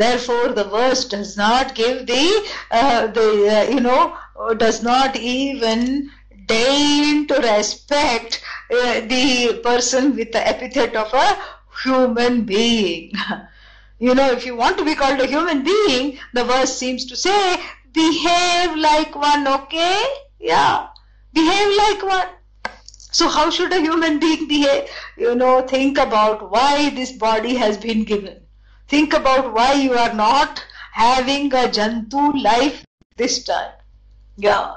[0.00, 4.16] Therefore, the verse does not give the, uh, the uh, you know,
[4.56, 6.10] does not even
[6.46, 11.38] deign to respect uh, the person with the epithet of a
[11.84, 13.12] human being.
[13.98, 17.14] you know, if you want to be called a human being, the verse seems to
[17.14, 17.60] say,
[17.92, 20.02] behave like one, okay?
[20.38, 20.86] Yeah,
[21.34, 22.28] behave like one.
[23.12, 24.88] So how should a human being behave?
[25.18, 28.39] You know, think about why this body has been given.
[28.90, 32.84] Think about why you are not having a jantu life
[33.16, 33.72] this time.
[34.36, 34.74] Yeah.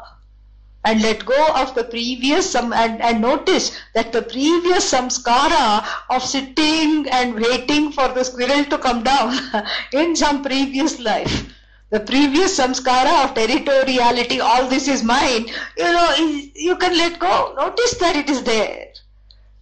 [0.85, 7.09] And let go of the previous and, and notice that the previous samskara of sitting
[7.09, 9.35] and waiting for the squirrel to come down
[9.93, 11.53] in some previous life
[11.93, 15.45] the previous samskara of territoriality, all this is mine,
[15.77, 16.15] you know,
[16.55, 17.53] you can let go.
[17.55, 18.87] Notice that it is there.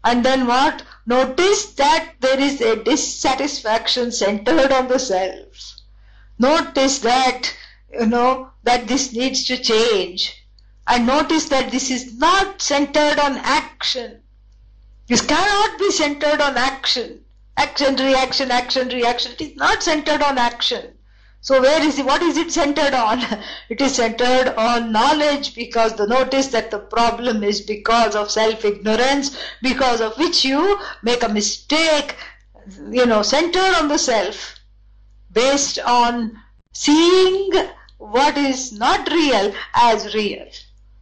[0.05, 0.81] And then what?
[1.05, 5.77] Notice that there is a dissatisfaction centered on the self.
[6.37, 7.53] Notice that,
[7.91, 10.45] you know, that this needs to change.
[10.87, 14.21] And notice that this is not centered on action.
[15.07, 17.25] This cannot be centered on action.
[17.57, 19.33] Action, reaction, action, reaction.
[19.33, 20.97] It is not centered on action.
[21.43, 23.19] So where is it, what is it centered on?
[23.69, 29.36] It is centered on knowledge because the notice that the problem is because of self-ignorance,
[29.60, 32.15] because of which you make a mistake,
[32.91, 34.60] you know, centered on the self,
[35.32, 36.39] based on
[36.73, 37.51] seeing
[37.97, 40.47] what is not real as real.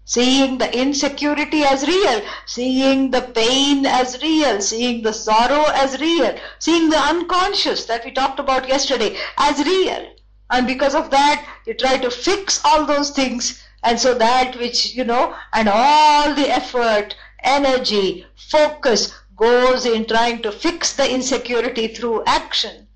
[0.05, 6.33] Seeing the insecurity as real, seeing the pain as real, seeing the sorrow as real,
[6.59, 10.09] seeing the unconscious that we talked about yesterday as real
[10.49, 13.63] and because of that you try to fix all those things.
[13.83, 20.41] And so that which you know and all the effort energy focus goes in trying
[20.41, 22.87] to fix the insecurity through action.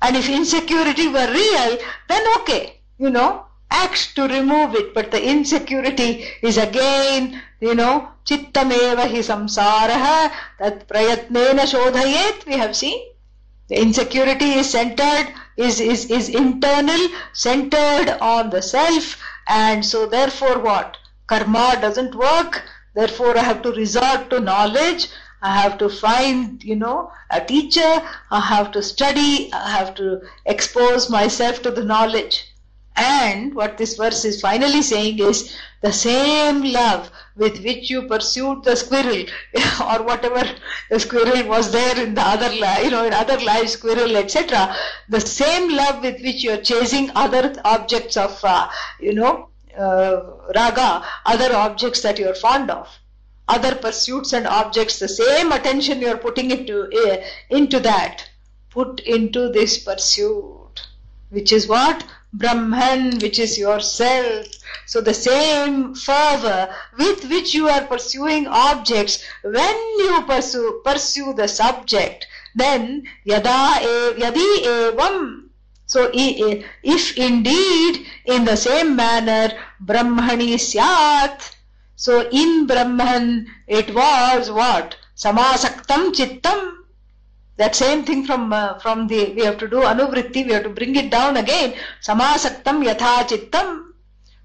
[0.00, 4.94] And if insecurity were real then okay you know act to remove it.
[4.94, 12.46] But the insecurity is again you know chittameva hi samsaraha tat prayatnena shodhayet.
[12.46, 13.00] We have seen.
[13.68, 20.58] The insecurity is centered is, is, is internal, centered on the self, and so therefore
[20.58, 20.96] what?
[21.26, 22.62] Karma doesn't work,
[22.94, 25.08] therefore I have to resort to knowledge,
[25.42, 30.20] I have to find, you know, a teacher, I have to study, I have to
[30.46, 32.48] expose myself to the knowledge.
[32.94, 38.62] And what this verse is finally saying is the same love with which you pursued
[38.64, 39.24] the squirrel
[39.90, 40.44] or whatever
[40.90, 42.52] the squirrel was there in the other
[42.84, 44.74] you know, in other life, squirrel, etc.
[45.08, 48.68] The same love with which you are chasing other objects of, uh,
[49.00, 50.20] you know, uh,
[50.54, 52.88] raga, other objects that you are fond of,
[53.48, 58.28] other pursuits and objects, the same attention you are putting into, uh, into that,
[58.70, 60.86] put into this pursuit,
[61.30, 62.04] which is what?
[62.32, 64.46] Brahman, which is yourself.
[64.86, 71.48] So the same fervor with which you are pursuing objects, when you pursue, pursue the
[71.48, 75.48] subject, then yada e, yadi evam.
[75.86, 79.52] So if indeed in the same manner
[79.84, 81.54] Brahmani syat,
[81.96, 84.96] so in Brahman it was what?
[85.16, 86.78] samasaktam chittam.
[87.58, 90.70] That same thing from uh, from the we have to do anuvritti, we have to
[90.70, 91.74] bring it down again.
[92.02, 93.91] Samasaktam yatha chittam.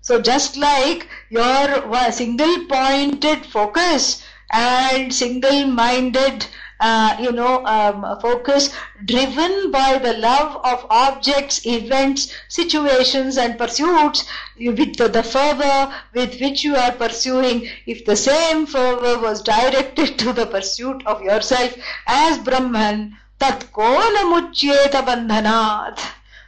[0.08, 6.45] So just like your single pointed focus and single minded
[6.80, 8.70] uh, you know, um, focus
[9.03, 14.24] driven by the love of objects, events, situations, and pursuits
[14.58, 17.68] with the, the fervor with which you are pursuing.
[17.86, 21.76] If the same fervor was directed to the pursuit of yourself
[22.08, 25.99] as Brahman, tat kona muchyeta bandhanat.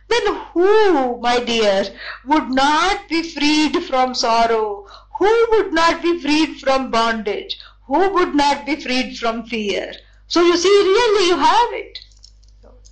[0.09, 1.85] Then who, my dear,
[2.25, 4.87] would not be freed from sorrow?
[5.19, 7.59] Who would not be freed from bondage?
[7.85, 9.93] Who would not be freed from fear?
[10.27, 11.99] So you see, really you have it.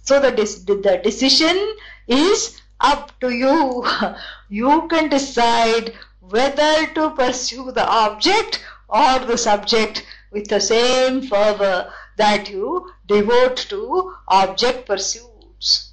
[0.03, 1.75] So the, the decision
[2.07, 3.85] is up to you.
[4.49, 11.91] You can decide whether to pursue the object or the subject with the same fervor
[12.17, 15.86] that you devote to object pursuits.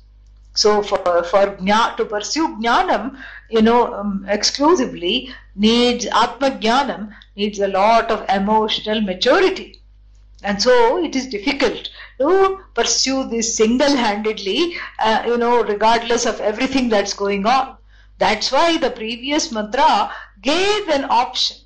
[0.55, 3.17] So for, for to pursue jnanam,
[3.51, 9.81] you know, um, exclusively needs, atma jnanam needs a lot of emotional maturity.
[10.45, 11.89] And so it is difficult
[12.21, 17.77] to pursue this single-handedly, uh, you know, regardless of everything that's going on.
[18.19, 21.57] That's why the previous mantra gave an option.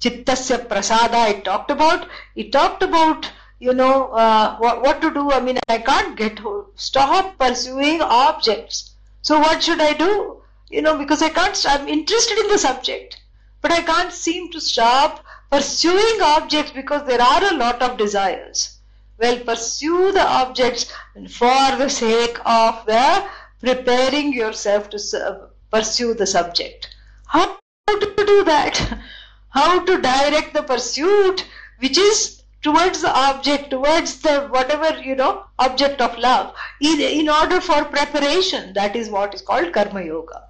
[0.00, 2.08] Chittasya prasada it talked about.
[2.34, 5.30] It talked about, you know, uh, what, what to do.
[5.32, 6.40] I mean, I can't get
[6.74, 8.94] stop pursuing objects.
[9.22, 10.42] So what should I do?
[10.70, 13.20] You know, because I can't, I'm interested in the subject,
[13.62, 18.78] but I can't seem to stop pursuing objects because there are a lot of desires.
[19.18, 20.92] Well, pursue the objects
[21.30, 23.26] for the sake of the
[23.60, 26.94] preparing yourself to pursue the subject.
[27.26, 27.56] How
[27.88, 28.98] to do that?
[29.50, 31.46] How to direct the pursuit
[31.78, 32.35] which is
[32.66, 37.84] towards the object, towards the whatever, you know, object of love, in, in order for
[37.84, 38.72] preparation.
[38.72, 40.42] That is what is called Karma Yoga.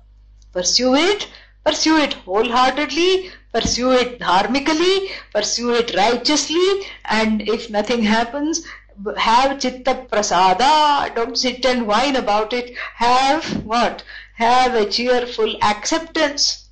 [0.53, 1.29] Pursue it,
[1.62, 8.62] pursue it wholeheartedly, pursue it dharmically, pursue it righteously, and if nothing happens,
[9.19, 14.03] have chitta prasada, don't sit and whine about it, have what?
[14.37, 16.69] Have a cheerful acceptance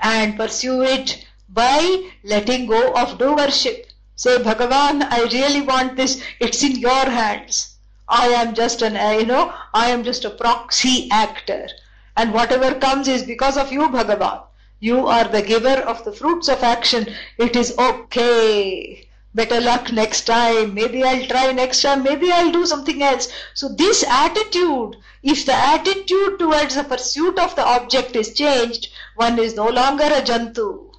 [0.00, 3.89] and pursue it by letting go of do worship.
[4.20, 7.76] Say, Bhagavan, I really want this, it's in your hands.
[8.06, 11.68] I am just an, you know, I am just a proxy actor.
[12.18, 14.42] And whatever comes is because of you, Bhagavan.
[14.78, 17.06] You are the giver of the fruits of action.
[17.38, 19.08] It is okay.
[19.34, 20.74] Better luck next time.
[20.74, 22.02] Maybe I'll try next time.
[22.02, 23.32] Maybe I'll do something else.
[23.54, 29.38] So this attitude, if the attitude towards the pursuit of the object is changed, one
[29.38, 30.89] is no longer a jantu.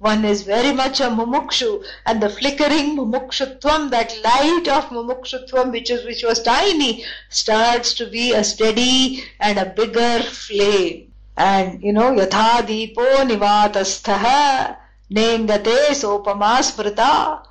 [0.00, 5.90] One is very much a mumukshu and the flickering mumukshutvam, that light of mumukshutvam which
[5.90, 11.12] is which was tiny, starts to be a steady and a bigger flame.
[11.36, 14.78] And you know, yatha deepo nivatastha
[15.12, 17.46] nengate sopama smrita.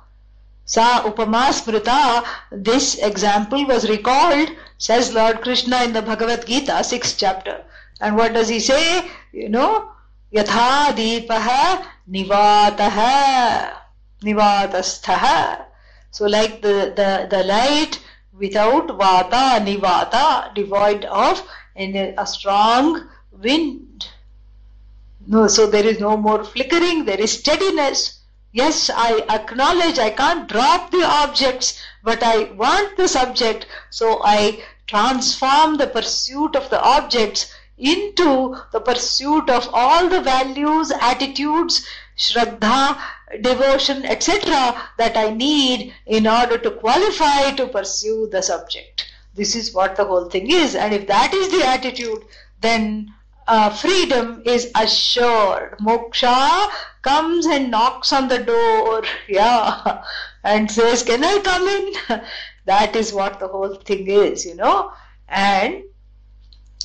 [0.64, 2.24] Sa upama smrita.
[2.50, 7.62] This example was recalled, says Lord Krishna in the Bhagavad Gita, 6th chapter.
[8.00, 9.08] And what does he say?
[9.30, 9.92] You know,
[10.32, 13.76] deepaha nivataha
[14.22, 15.66] nivatastha.
[16.10, 18.00] So like the, the, the light
[18.32, 21.46] without vata, nivata, devoid of
[21.76, 24.08] in a strong wind.
[25.26, 28.18] No, so there is no more flickering, there is steadiness.
[28.52, 34.64] Yes, I acknowledge I can't drop the objects, but I want the subject, so I
[34.88, 41.86] transform the pursuit of the objects into the pursuit of all the values, attitudes,
[42.20, 43.00] shraddha,
[43.40, 44.80] devotion, etc.
[44.98, 49.06] that I need in order to qualify to pursue the subject.
[49.34, 50.74] This is what the whole thing is.
[50.74, 52.22] And if that is the attitude,
[52.60, 53.14] then
[53.48, 55.78] uh, freedom is assured.
[55.78, 56.70] Moksha
[57.02, 60.04] comes and knocks on the door, yeah,
[60.44, 62.20] and says, Can I come in?
[62.66, 64.92] that is what the whole thing is, you know.
[65.28, 65.84] And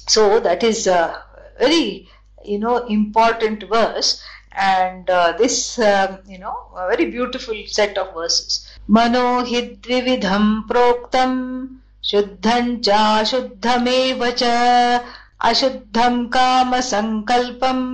[0.08, 1.24] so that is a
[1.60, 2.08] very,
[2.44, 4.24] you know, important verse.
[4.58, 8.68] And uh, this, um, you know, a very beautiful set of verses.
[8.88, 15.04] Mano hidvividham proktam shuddham cha shuddhamev cha
[15.44, 17.86] अशुद्धं कामसङ्कल्पम्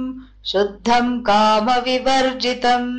[0.52, 2.92] शुद्धं कामविवर्जितम्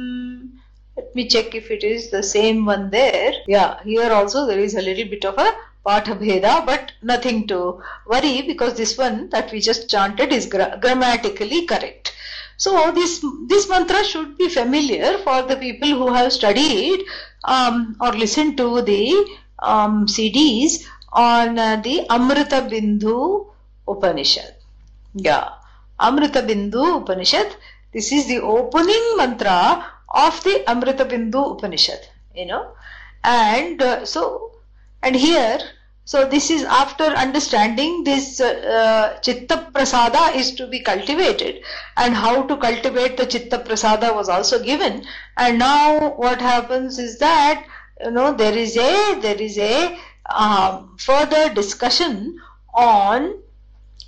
[0.97, 3.33] Let me check if it is the same one there.
[3.47, 5.55] Yeah, here also there is a little bit of a
[5.87, 11.67] Pathabheda, but nothing to worry because this one that we just chanted is gra- grammatically
[11.67, 12.13] correct.
[12.63, 13.13] So this
[13.51, 17.01] this mantra should be familiar for the people who have studied
[17.43, 19.03] um, or listened to the
[19.59, 23.47] um, CDs on uh, the Amrita Bindu
[23.89, 24.55] Upanishad.
[25.15, 25.49] Yeah,
[25.99, 27.57] Amrita Bindu Upanishad.
[27.93, 32.07] This is the opening mantra of the Amrita Bindu Upanishad.
[32.33, 32.65] You know,
[33.25, 34.53] and uh, so
[35.03, 35.59] and here
[36.05, 41.63] so this is after understanding this uh, uh, chitta prasada is to be cultivated.
[41.97, 45.05] And how to cultivate the chitta prasada was also given.
[45.37, 47.65] And now what happens is that
[48.01, 49.97] you know there is a there is a
[50.29, 52.39] um, further discussion
[52.75, 53.35] on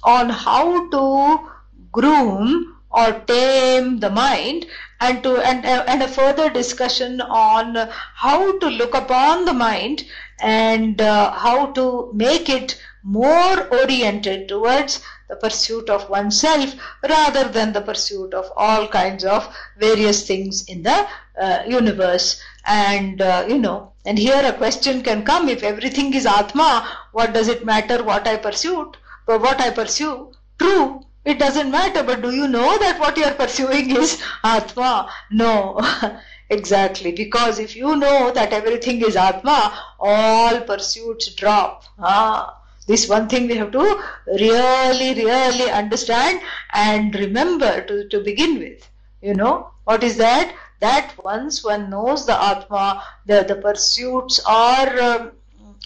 [0.03, 1.51] on how to
[1.93, 4.67] groom or tame the mind
[5.01, 10.05] and to and, and a further discussion on how to look upon the mind
[10.41, 16.75] and uh, how to make it more oriented towards the pursuit of oneself
[17.09, 21.07] rather than the pursuit of all kinds of various things in the
[21.41, 22.41] uh, universe.
[22.67, 27.33] And uh, you know and here a question can come if everything is atma what
[27.33, 32.21] does it matter what i pursued but what i pursue true it doesn't matter but
[32.21, 35.11] do you know that what you are pursuing is atma?
[35.31, 35.81] No
[36.49, 41.85] Exactly, because if you know that everything is Atma, all pursuits drop.
[41.99, 46.41] Ah, this one thing we have to really, really understand
[46.73, 48.89] and remember to, to begin with.
[49.21, 50.55] You know, what is that?
[50.81, 55.33] That once one knows the Atma, the, the pursuits are um,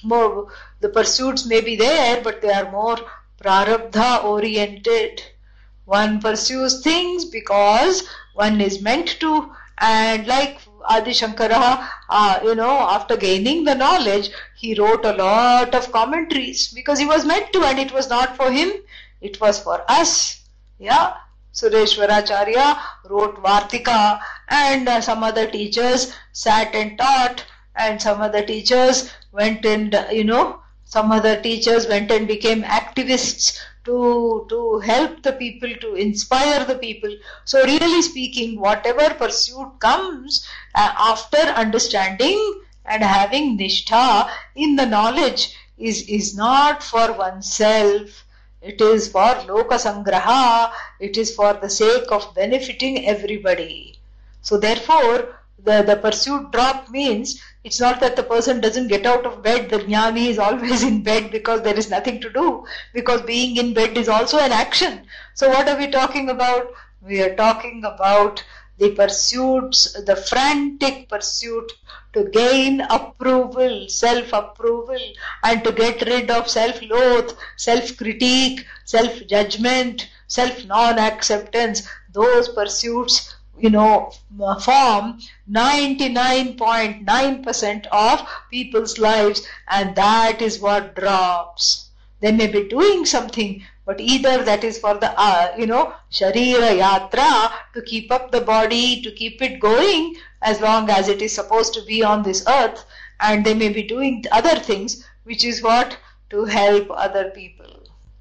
[0.04, 0.48] more,
[0.80, 2.98] the pursuits may be there, but they are more
[3.42, 5.22] prarabdha oriented.
[5.84, 12.70] One pursues things because one is meant to and like Adi Shankara, uh, you know,
[12.70, 17.62] after gaining the knowledge, he wrote a lot of commentaries because he was meant to
[17.62, 18.72] and it was not for him,
[19.20, 20.42] it was for us.
[20.78, 21.14] Yeah.
[21.54, 29.10] Sureshwaracharya wrote Vartika and uh, some other teachers sat and taught and some other teachers
[29.32, 33.58] went and, you know, some other teachers went and became activists
[33.88, 37.14] to, to help the people, to inspire the people.
[37.44, 42.38] So, really speaking, whatever pursuit comes uh, after understanding
[42.84, 48.24] and having nishtha in the knowledge is, is not for oneself.
[48.60, 50.70] It is for loka sangraha.
[51.00, 53.98] It is for the sake of benefiting everybody.
[54.42, 59.26] So, therefore, the, the pursuit drop means it's not that the person doesn't get out
[59.26, 59.68] of bed.
[59.68, 62.64] The jnani is always in bed because there is nothing to do.
[62.94, 65.06] Because being in bed is also an action.
[65.34, 66.72] So what are we talking about?
[67.02, 68.44] We are talking about
[68.78, 71.72] the pursuits, the frantic pursuit
[72.12, 75.00] to gain approval, self-approval,
[75.42, 81.88] and to get rid of self-loath, self-critique, self-judgment, self-non-acceptance.
[82.12, 84.12] Those pursuits you know,
[84.62, 85.18] form
[85.50, 91.88] 99.9% of people's lives, and that is what drops.
[92.20, 96.78] They may be doing something, but either that is for the, uh, you know, Sharira
[96.78, 101.34] Yatra, to keep up the body, to keep it going as long as it is
[101.34, 102.84] supposed to be on this earth,
[103.20, 105.96] and they may be doing other things, which is what?
[106.30, 107.66] To help other people.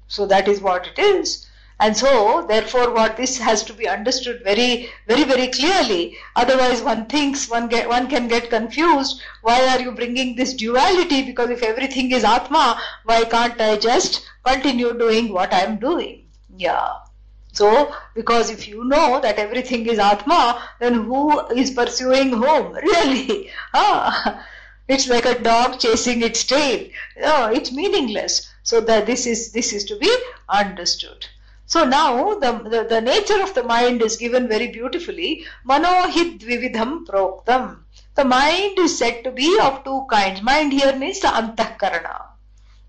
[0.06, 1.47] So that is what it is.
[1.80, 6.18] And so, therefore, what this has to be understood very, very, very clearly.
[6.34, 9.22] Otherwise, one thinks one get one can get confused.
[9.42, 11.22] Why are you bringing this duality?
[11.22, 16.26] Because if everything is Atma, why can't I just continue doing what I am doing?
[16.56, 16.94] Yeah.
[17.52, 22.72] So, because if you know that everything is Atma, then who is pursuing whom?
[22.82, 23.50] Really?
[23.72, 24.44] Ah,
[24.88, 26.88] it's like a dog chasing its tail.
[27.20, 28.48] No, it's meaningless.
[28.64, 30.12] So that this is this is to be
[30.48, 31.26] understood.
[31.68, 35.44] So now the, the, the, nature of the mind is given very beautifully.
[35.68, 37.80] Manohid vividham proktam.
[38.14, 40.40] The mind is said to be of two kinds.
[40.40, 42.22] Mind here means the antahkarana.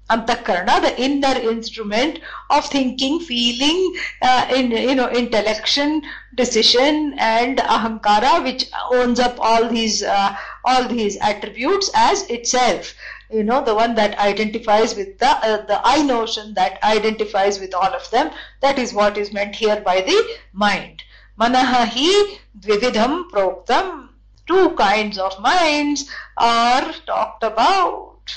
[0.09, 6.01] Antahkarana, the inner instrument of thinking, feeling, uh, in you know, intellection,
[6.34, 12.95] decision, and ahankara, which owns up all these uh, all these attributes as itself
[13.32, 17.73] you know the one that identifies with the uh, the i notion that identifies with
[17.75, 20.17] all of them that is what is meant here by the
[20.51, 21.03] mind.
[21.39, 24.09] Manaha hi dvividham proktam.
[24.47, 28.36] Two kinds of minds are talked about.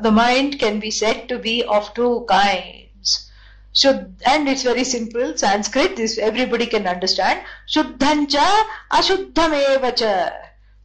[0.00, 3.30] The mind can be said to be of two kinds.
[3.72, 7.40] Should and it's very simple sanskrit this everybody can understand.
[7.66, 10.32] Shuddhancha ashuddhamevacha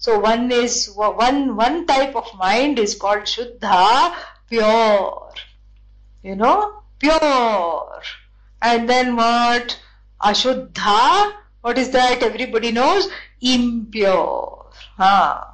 [0.01, 4.15] so one is one one type of mind is called Shuddha,
[4.49, 5.31] pure.
[6.23, 8.01] You know, pure.
[8.63, 9.79] And then what?
[10.21, 12.23] Ashuddha, What is that?
[12.23, 13.09] Everybody knows.
[13.41, 14.65] Impure.
[14.97, 15.51] Huh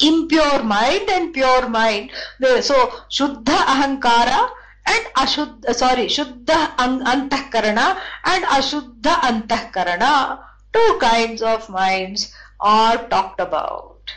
[0.00, 2.12] impure mind and pure mind.
[2.40, 2.74] So,
[3.10, 4.48] Shuddha Ahankara
[4.86, 10.38] and Ashuddha, sorry, Shuddha Antahkarana and Ashuddha Antahkarana.
[10.72, 14.12] Two kinds of minds are talked about.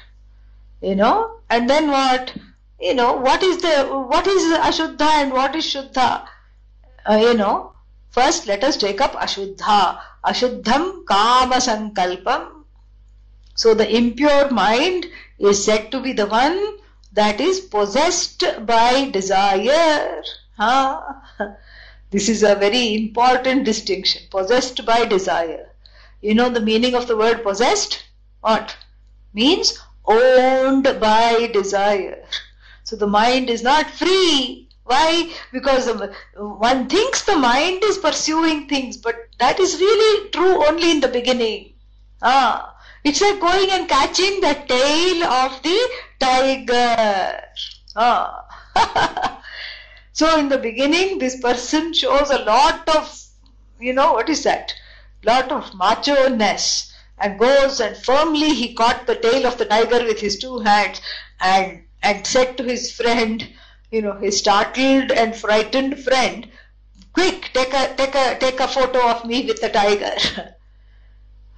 [0.82, 2.34] You know, and then what?
[2.80, 6.26] You know, what is the, what is Ashuddha and what is Shuddha?
[7.08, 7.74] Uh, you know,
[8.10, 10.00] first let us take up Ashuddha.
[10.26, 12.64] Ashuddham Kama Sankalpam.
[13.56, 15.06] So the impure mind
[15.38, 16.78] is said to be the one
[17.14, 20.24] that is possessed by desire.
[20.58, 21.02] Huh?
[22.12, 24.24] This is a very important distinction.
[24.30, 25.70] Possessed by desire.
[26.22, 28.04] You know the meaning of the word possessed?
[28.42, 28.76] What?
[29.34, 32.26] Means owned by desire.
[32.84, 34.68] So the mind is not free.
[34.84, 35.32] Why?
[35.52, 35.89] Because
[36.36, 41.08] one thinks the mind is pursuing things, but that is really true only in the
[41.08, 41.74] beginning.
[42.22, 45.89] Ah, it's like going and catching the tail of the
[46.20, 47.42] tiger.
[47.96, 48.48] Ah.
[50.14, 53.24] so in the beginning, this person shows a lot of,
[53.80, 54.74] you know, what is that?
[55.24, 56.91] Lot of macho-ness
[57.22, 61.01] and goes and firmly he caught the tail of the tiger with his two hands
[61.39, 63.47] and, and said to his friend,
[63.91, 66.49] you know, his startled and frightened friend,
[67.13, 70.55] quick, take a, take a, take a photo of me with the tiger.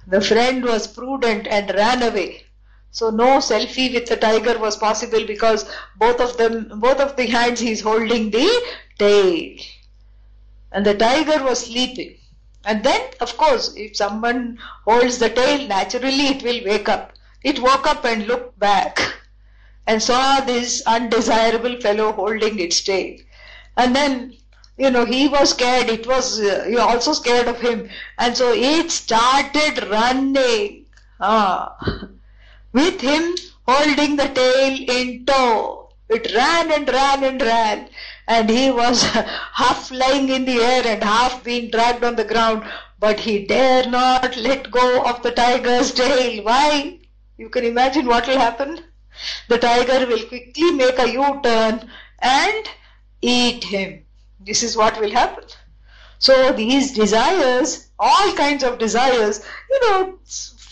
[0.06, 2.44] The friend was prudent and ran away.
[2.90, 5.64] So no selfie with the tiger was possible because
[5.96, 8.62] both of them, both of the hands he's holding the
[8.98, 9.56] tail.
[10.70, 12.18] And the tiger was sleeping.
[12.64, 17.12] And then, of course, if someone holds the tail, naturally it will wake up.
[17.42, 18.98] It woke up and looked back
[19.86, 23.18] and saw this undesirable fellow holding its tail.
[23.76, 24.34] And then
[24.76, 25.88] you know, he was scared.
[25.88, 27.88] It was uh, also scared of him,
[28.18, 30.86] and so it started running.
[31.20, 31.76] Ah,
[32.72, 33.36] with him
[33.66, 35.90] holding the tail in tow.
[36.08, 37.88] It ran and ran and ran,
[38.26, 39.02] and he was
[39.52, 42.64] half lying in the air and half being dragged on the ground.
[42.98, 46.42] But he dare not let go of the tiger's tail.
[46.44, 46.98] Why?
[47.36, 48.84] You can imagine what will happen.
[49.48, 52.68] The tiger will quickly make a U-turn and
[53.20, 54.04] eat him.
[54.40, 55.44] This is what will happen.
[56.18, 60.18] So these desires, all kinds of desires, you know,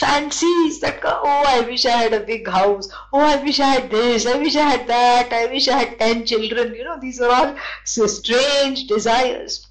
[0.04, 3.90] fancies that oh I wish I had a big house, oh I wish I had
[3.90, 7.20] this, I wish I had that, I wish I had ten children, you know, these
[7.20, 9.66] are all strange desires.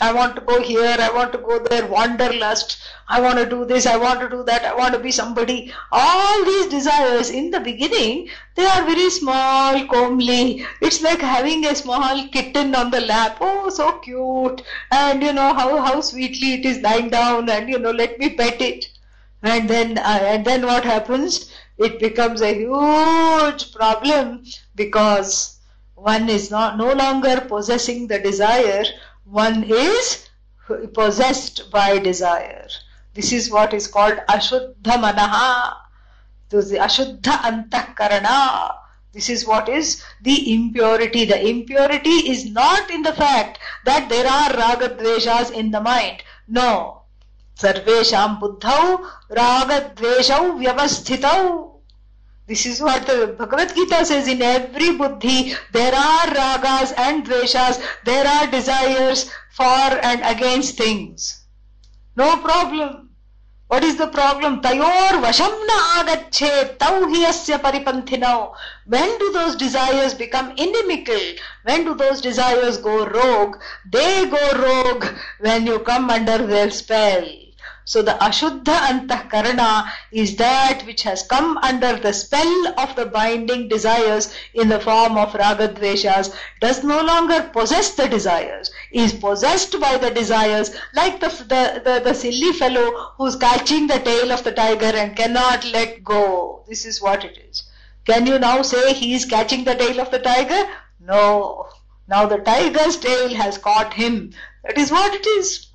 [0.00, 2.78] I want to go here, I want to go there, wanderlust,
[3.08, 5.72] I want to do this, I want to do that, I want to be somebody.
[5.92, 10.66] All these desires in the beginning, they are very small, comely.
[10.80, 13.38] It's like having a small kitten on the lap.
[13.40, 14.62] Oh, so cute.
[14.90, 18.30] And you know, how, how sweetly it is lying down and you know, let me
[18.30, 18.88] pet it.
[19.44, 21.52] And then, uh, and then what happens?
[21.78, 25.58] It becomes a huge problem because
[25.94, 28.84] one is not no longer possessing the desire
[29.24, 30.28] one is
[30.92, 32.68] possessed by desire.
[33.14, 35.76] This is what is called Ashuddha Manaha.
[36.48, 38.74] This is Ashuddha Antahkarana.
[39.12, 41.24] This is what is the impurity.
[41.24, 46.22] The impurity is not in the fact that there are ragadveshas in the mind.
[46.48, 47.03] No.
[47.56, 51.70] Sarvesham buddhau ragadveshau vyavasthitau.
[52.46, 57.80] This is what the Bhagavad Gita says in every buddhi there are ragas and dveshas,
[58.04, 61.44] there are desires for and against things.
[62.16, 63.10] No problem.
[63.68, 64.60] What is the problem?
[64.60, 68.54] Tayor vashamna agacche tauhiyasya paripanthinau.
[68.86, 71.20] When do those desires become inimical?
[71.62, 73.56] When do those desires go rogue?
[73.90, 75.06] They go rogue
[75.40, 77.43] when you come under their spell.
[77.86, 83.68] So the Ashuddha Antahkarana is that which has come under the spell of the binding
[83.68, 89.98] desires in the form of Ragadveshas, does no longer possess the desires, is possessed by
[89.98, 94.52] the desires, like the, the, the, the silly fellow who's catching the tail of the
[94.52, 96.64] tiger and cannot let go.
[96.66, 97.64] This is what it is.
[98.06, 100.70] Can you now say he is catching the tail of the tiger?
[101.00, 101.68] No.
[102.08, 104.32] Now the tiger's tail has caught him.
[104.62, 105.66] That is what it is.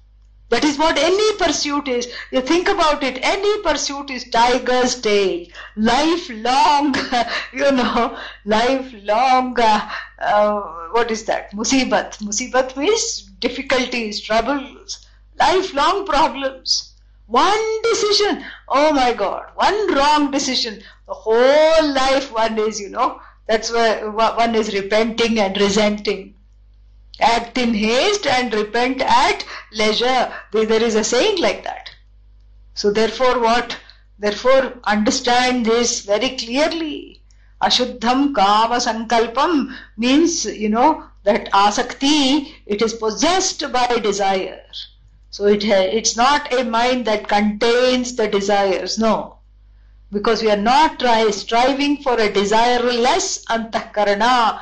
[0.50, 2.12] That is what any pursuit is.
[2.32, 5.46] You think about it, any pursuit is tiger's tail.
[5.76, 6.96] Lifelong,
[7.54, 11.52] you know, lifelong, uh, uh, what is that?
[11.52, 12.18] Musibat.
[12.18, 15.06] Musibat means difficulties, troubles,
[15.40, 16.94] lifelong problems.
[17.28, 20.82] One decision, oh my God, one wrong decision.
[21.06, 26.34] The whole life one is, you know, that's why one is repenting and resenting.
[27.20, 30.34] Act in haste and repent at leisure.
[30.52, 31.90] There is a saying like that.
[32.74, 33.78] So therefore what?
[34.18, 37.24] Therefore understand this very clearly.
[37.62, 44.64] Ashuddham kama sankalpam means, you know, that asakti, it is possessed by desire.
[45.30, 49.40] So it it's not a mind that contains the desires, no.
[50.12, 54.62] Because we are not try, striving for a desireless antahkarana.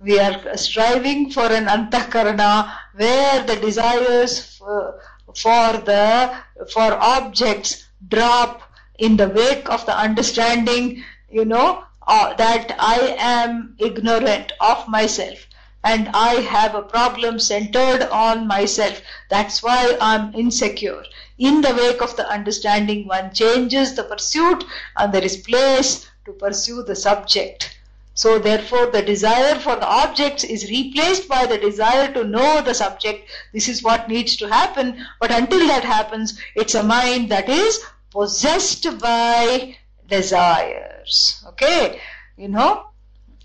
[0.00, 5.00] We are striving for an antahkarana where the desires for,
[5.34, 6.36] for the
[6.72, 8.62] for objects drop
[8.98, 15.46] in the wake of the understanding, you know, uh, that I am ignorant of myself
[15.84, 19.02] and I have a problem centered on myself.
[19.28, 21.04] That's why I'm insecure.
[21.38, 24.64] In the wake of the understanding, one changes the pursuit
[24.96, 27.73] and there is place to pursue the subject.
[28.14, 32.74] So therefore the desire for the objects is replaced by the desire to know the
[32.74, 33.28] subject.
[33.52, 35.04] This is what needs to happen.
[35.20, 39.76] But until that happens, it's a mind that is possessed by
[40.08, 41.44] desires.
[41.48, 42.00] Okay?
[42.36, 42.86] You know?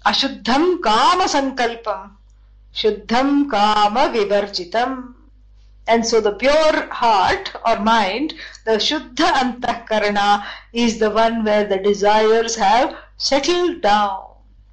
[0.05, 2.11] Ashuddham kama sankalpam.
[2.73, 5.15] Shuddham kama vivarjitam.
[5.87, 11.79] And so the pure heart or mind, the Shuddha antakarana is the one where the
[11.79, 14.28] desires have settled down.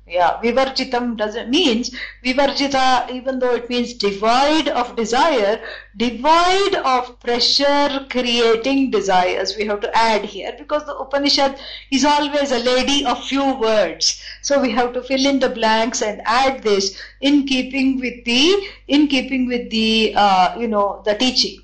[0.08, 1.90] Yeah, vivarjitam doesn't means
[2.24, 5.60] vivarjita, even though it means devoid of desire,
[5.96, 9.56] devoid of pressure creating desires.
[9.56, 11.58] We have to add here because the Upanishad
[11.90, 14.22] is always a lady of few words.
[14.42, 18.68] So we have to fill in the blanks and add this in keeping with the
[18.86, 21.62] in keeping with the uh, you know the teaching.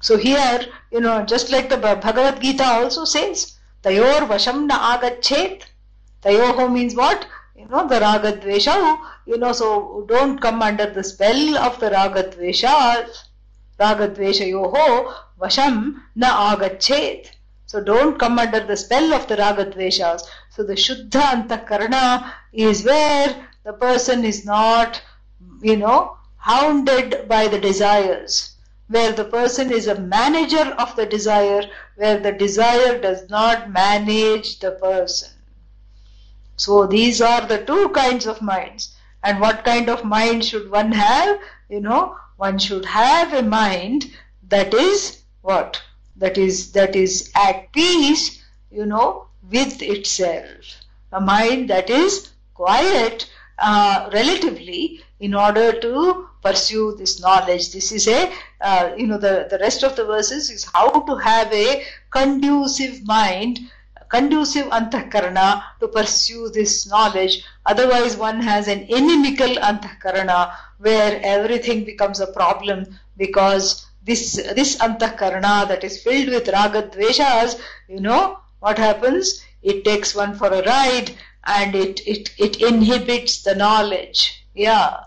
[0.00, 0.60] So here,
[0.92, 5.62] you know, just like the Bhagavad Gita also says, Tayor Vasham na agachet.
[6.22, 7.26] Tayoho means what?
[7.68, 13.08] You know, the ragadvesha, you know, so don't come under the spell of the ragadvesha,
[13.80, 17.28] ragadvesha yoho, vasham na agachet.
[17.66, 20.22] So don't come under the spell of the ragadveshas.
[20.50, 25.02] So the shuddha antakarana is where the person is not,
[25.60, 28.52] you know, hounded by the desires.
[28.88, 31.64] Where the person is a manager of the desire,
[31.96, 35.35] where the desire does not manage the person.
[36.56, 38.96] So these are the two kinds of minds.
[39.22, 41.38] And what kind of mind should one have?
[41.68, 44.10] You know, one should have a mind
[44.48, 45.82] that is what?
[46.16, 50.80] That is that is at peace, you know, with itself.
[51.12, 57.72] A mind that is quiet uh, relatively in order to pursue this knowledge.
[57.72, 61.16] This is a, uh, you know, the, the rest of the verses is how to
[61.16, 63.60] have a conducive mind
[64.08, 67.44] conducive antahkarana to pursue this knowledge.
[67.64, 72.86] Otherwise, one has an inimical antahkarana where everything becomes a problem
[73.16, 79.44] because this this antahkarana that is filled with ragadveshas, you know, what happens?
[79.62, 81.10] It takes one for a ride
[81.44, 84.44] and it, it, it inhibits the knowledge.
[84.54, 85.00] Yeah.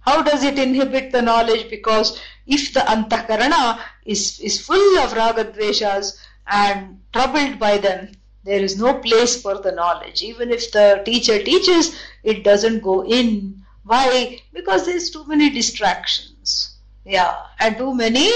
[0.00, 1.70] How does it inhibit the knowledge?
[1.70, 8.12] Because if the antahkarana is, is full of ragadveshas and troubled by them,
[8.44, 10.22] there is no place for the knowledge.
[10.22, 13.62] Even if the teacher teaches, it doesn't go in.
[13.84, 14.42] Why?
[14.52, 16.76] Because there's too many distractions.
[17.04, 18.30] Yeah, and too many,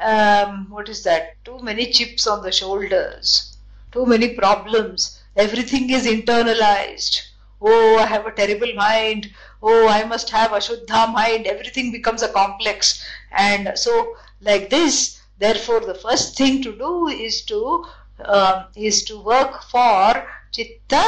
[0.00, 1.44] um, what is that?
[1.44, 3.56] Too many chips on the shoulders.
[3.92, 5.20] Too many problems.
[5.36, 7.22] Everything is internalized.
[7.60, 9.30] Oh, I have a terrible mind.
[9.62, 11.46] Oh, I must have a Shuddha mind.
[11.46, 13.04] Everything becomes a complex.
[13.30, 17.84] And so, like this, therefore, the first thing to do is to
[18.26, 21.04] um, is to work for chitta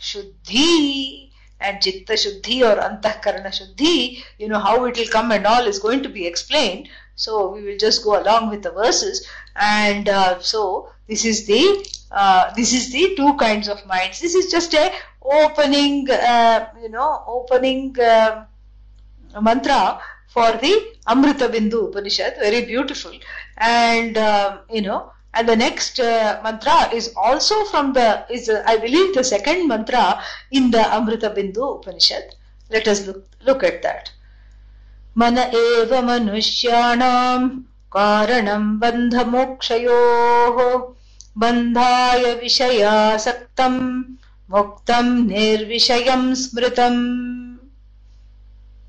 [0.00, 1.30] shuddhi.
[1.60, 5.78] And chitta shuddhi or antahkarana shuddhi you know how it will come and all is
[5.78, 6.88] going to be explained.
[7.16, 9.26] So we will just go along with the verses.
[9.56, 14.20] And uh, so this is the uh, this is the two kinds of minds.
[14.20, 14.92] This is just a
[15.22, 18.44] opening uh, you know opening uh,
[19.40, 20.72] mantra for the
[21.06, 22.36] amrita bindu upanishad.
[22.38, 23.12] Very beautiful.
[23.56, 28.63] And uh, you know and the next uh, mantra is also from the, is uh,
[28.65, 30.21] I believe the second mantra
[30.51, 32.35] in the Amrita Bindu Upanishad.
[32.69, 34.11] Let us look, look at that.
[35.17, 37.49] मन एव मनुष्याणाम्
[37.95, 40.57] कारणम् बन्धमोक्षयोः
[41.41, 43.81] बन्धाय विषयासक्तम्
[44.51, 46.95] मुक्तम् निर्विषयम् smritam.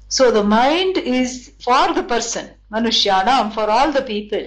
[0.09, 4.47] So the mind is for the person, manushyanam, for all the people.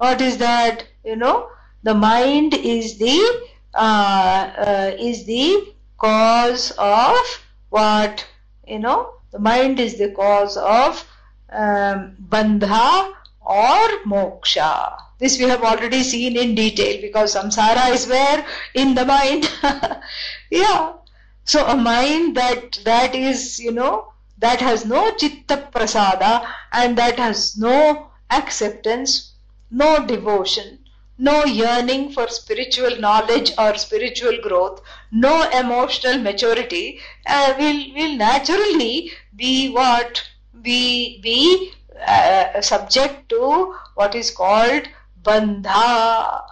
[0.00, 0.86] what is that?
[1.04, 1.48] you know
[1.82, 3.16] the mind is the
[3.74, 7.16] uh, uh, is the cause of
[7.70, 8.26] what
[8.66, 11.06] you know the mind is the cause of
[11.52, 18.44] um, bandha or moksha This we have already seen in detail because samsara is where?
[18.74, 19.50] In the mind.
[20.50, 20.92] yeah.
[21.44, 27.18] So a mind that that is, you know, that has no chitta prasada and that
[27.18, 29.29] has no acceptance,
[29.70, 30.78] no devotion,
[31.16, 34.80] no yearning for spiritual knowledge or spiritual growth,
[35.12, 40.22] no emotional maturity, uh, will will naturally be what
[40.62, 41.72] be be
[42.06, 44.88] uh, subject to what is called
[45.22, 46.42] bandha.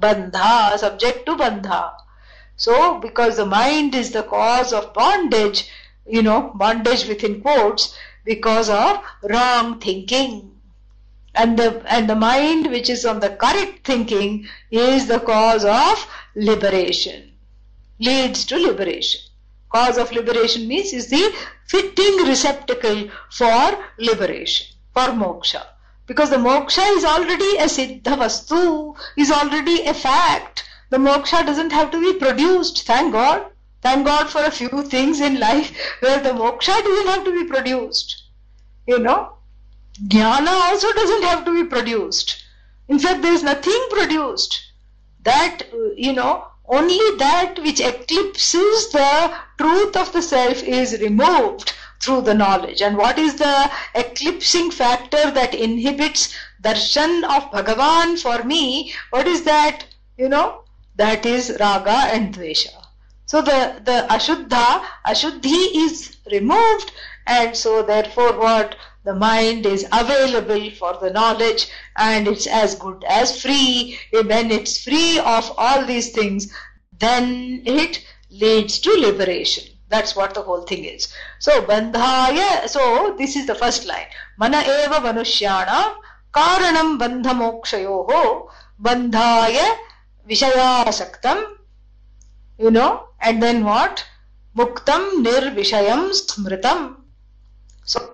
[0.00, 1.92] Bandha, subject to bandha.
[2.56, 5.68] So, because the mind is the cause of bondage,
[6.06, 10.53] you know, bondage within quotes, because of wrong thinking
[11.34, 16.06] and the and the mind which is on the correct thinking is the cause of
[16.34, 17.32] liberation.
[17.98, 19.20] Leads to liberation.
[19.72, 21.34] Cause of liberation means is the
[21.66, 25.64] fitting receptacle for liberation for moksha.
[26.06, 30.64] Because the moksha is already a siddha vastu is already a fact.
[30.90, 33.46] The moksha doesn't have to be produced thank god.
[33.82, 37.48] Thank god for a few things in life where the moksha doesn't have to be
[37.48, 38.22] produced.
[38.86, 39.34] You know
[40.02, 42.42] Jnana also doesn't have to be produced.
[42.88, 44.72] In fact, there is nothing produced.
[45.22, 51.72] That, uh, you know, only that which eclipses the truth of the self is removed
[52.02, 52.82] through the knowledge.
[52.82, 58.92] And what is the eclipsing factor that inhibits darshan of Bhagavan for me?
[59.10, 59.84] What is that?
[60.16, 60.64] You know,
[60.96, 62.84] that is raga and dvesha.
[63.26, 66.92] So the, the ashuddha, ashuddhi is removed
[67.26, 68.76] and so therefore what?
[69.04, 73.98] The mind is available for the knowledge and it's as good as free.
[74.12, 76.52] Eh, when it's free of all these things,
[76.98, 79.64] then it leads to liberation.
[79.88, 81.12] That's what the whole thing is.
[81.38, 84.06] So, bandhaya, so this is the first line.
[84.38, 85.94] Mana eva manushyana
[86.32, 88.48] karanam bandha mokshayoho
[88.82, 89.76] bandhaya
[90.28, 91.44] vishayasaktam.
[92.58, 94.04] You know, and then what?
[94.56, 97.03] Muktam nirvishayam smritam.
[97.84, 98.12] So,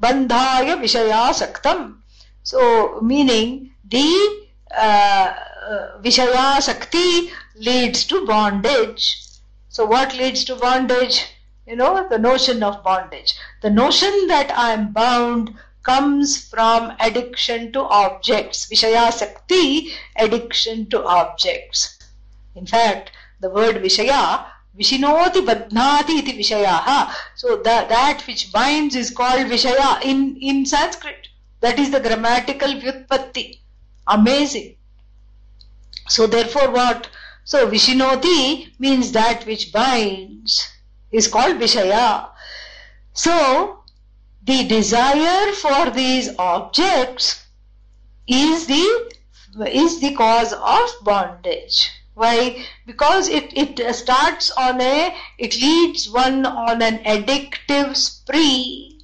[0.00, 1.96] bandhaya vishayasaktam.
[2.42, 5.34] So, meaning the uh,
[5.68, 9.20] uh, vishayasakti leads to bondage.
[9.68, 11.26] So, what leads to bondage?
[11.66, 13.34] You know, the notion of bondage.
[13.60, 18.66] The notion that I am bound comes from addiction to objects.
[18.66, 21.98] Vishayasakti, addiction to objects.
[22.54, 23.10] In fact,
[23.40, 24.46] the word Vishaya
[24.78, 27.12] Vishinoti Badhnati iti Vishayaha.
[27.34, 31.28] So that, that which binds is called Vishaya in, in Sanskrit.
[31.60, 33.58] That is the grammatical Vyutpatti.
[34.06, 34.76] Amazing.
[36.08, 37.08] So therefore what?
[37.44, 40.70] So Vishinoti means that which binds
[41.10, 42.28] is called Vishaya.
[43.14, 43.82] So
[44.44, 47.44] the desire for these objects
[48.28, 49.12] is the
[49.66, 51.90] is the cause of bondage.
[52.18, 52.66] Why?
[52.84, 58.98] Because it, it starts on a, it leads one on an addictive spree.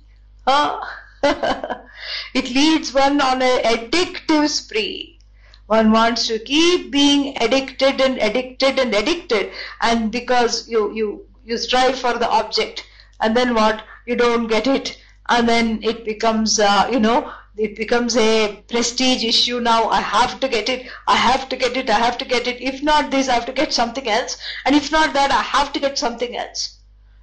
[0.45, 0.85] Huh?
[1.23, 5.21] it leads one on an addictive spree.
[5.69, 11.57] One wants to keep being addicted and addicted and addicted, and because you, you, you
[11.57, 12.85] strive for the object,
[13.21, 13.85] and then what?
[14.07, 19.23] You don't get it, and then it becomes, uh, you know, it becomes a prestige
[19.23, 19.89] issue now.
[19.89, 20.91] I have to get it.
[21.07, 21.89] I have to get it.
[21.89, 22.61] I have to get it.
[22.61, 24.37] If not this, I have to get something else.
[24.65, 26.79] And if not that, I have to get something else.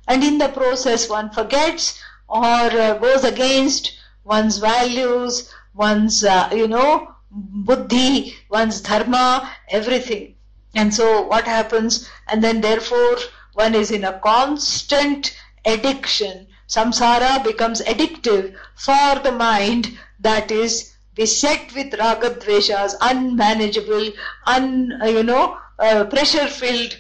[0.08, 6.68] And in the process, one forgets or uh, goes against one's values, one's, uh, you
[6.68, 10.36] know, buddhi, one's dharma, everything.
[10.76, 12.10] And so what happens?
[12.28, 13.18] And then therefore,
[13.54, 16.48] one is in a constant addiction.
[16.72, 24.14] Samsara becomes addictive for the mind that is beset with ragadveshas, unmanageable,
[24.46, 26.98] un, you know, uh, pressure-filled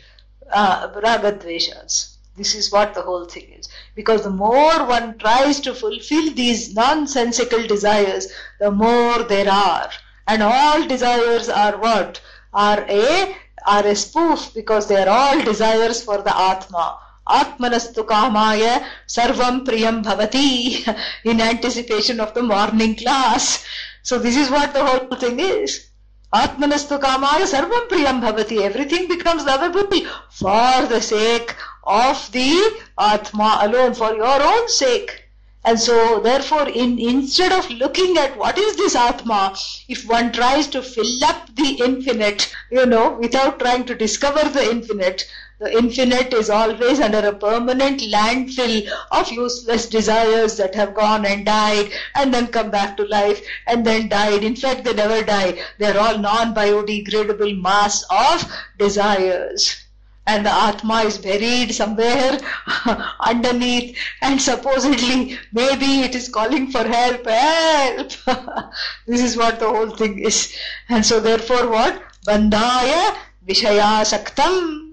[0.51, 2.17] uh, ragadveshas.
[2.35, 3.69] This is what the whole thing is.
[3.95, 8.27] Because the more one tries to fulfill these nonsensical desires,
[8.59, 9.89] the more there are.
[10.27, 12.19] And all desires are what?
[12.53, 16.97] Are a are a spoof because they are all desires for the Atma.
[17.39, 20.85] Atmanastu Kamaya Sarvam Priyam Bhavati
[21.23, 23.65] in anticipation of the morning class.
[24.03, 25.87] So this is what the whole thing is.
[26.33, 28.61] Atmanastu Kamaya Sarvam Priyam Bhavati.
[28.61, 29.89] Everything becomes lovable
[30.29, 35.25] for the sake of the Atma alone, for your own sake.
[35.63, 39.55] And so, therefore, in, instead of looking at what is this Atma,
[39.87, 44.71] if one tries to fill up the infinite, you know, without trying to discover the
[44.71, 45.29] infinite,
[45.61, 51.45] the infinite is always under a permanent landfill of useless desires that have gone and
[51.45, 54.43] died and then come back to life and then died.
[54.43, 55.61] In fact, they never die.
[55.77, 59.83] They're all non-biodegradable mass of desires
[60.25, 62.39] and the Atma is buried somewhere
[63.19, 68.11] underneath and supposedly maybe it is calling for help, help.
[69.05, 70.55] this is what the whole thing is.
[70.89, 72.01] And so therefore what?
[72.25, 73.15] Bandhaya
[73.47, 74.90] Vishayasaktam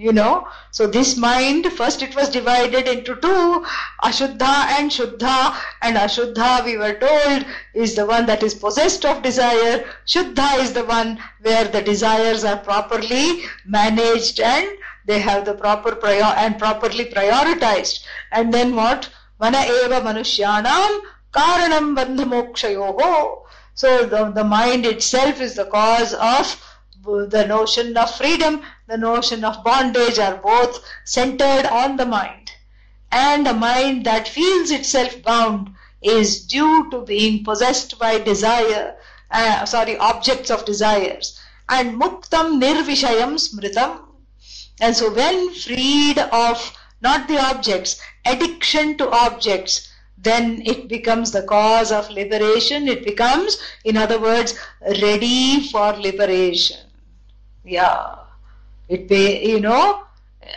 [0.00, 0.48] you know.
[0.70, 3.66] So this mind first it was divided into two
[4.02, 5.54] ashuddha and shuddha.
[5.82, 7.44] And ashuddha we were told
[7.74, 9.84] is the one that is possessed of desire.
[10.06, 14.68] Shuddha is the one where the desires are properly managed and
[15.04, 18.00] they have the proper prior and properly prioritized.
[18.32, 19.10] And then what?
[19.38, 21.00] Mana eva manushyanam
[21.32, 23.40] karanam bandhamokshayoho
[23.74, 26.69] so the, the mind itself is the cause of
[27.02, 32.50] the notion of freedom, the notion of bondage are both centered on the mind.
[33.10, 35.70] And a mind that feels itself bound
[36.02, 38.96] is due to being possessed by desire,
[39.30, 41.38] uh, sorry, objects of desires.
[41.68, 44.00] And muktam nirvishayam smritam.
[44.80, 51.42] And so when freed of not the objects, addiction to objects, then it becomes the
[51.42, 52.88] cause of liberation.
[52.88, 56.89] It becomes, in other words, ready for liberation.
[57.70, 58.16] Yeah.
[58.88, 60.02] It be, you know,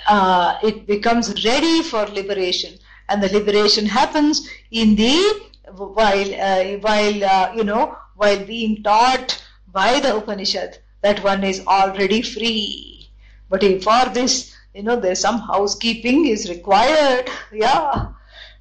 [0.07, 2.79] uh, it becomes ready for liberation.
[3.07, 5.41] And the liberation happens in the,
[5.75, 11.61] while, uh, while, uh, you know, while being taught by the Upanishad that one is
[11.67, 13.09] already free.
[13.47, 17.29] But for this, you know, there's some housekeeping is required.
[17.51, 18.13] Yeah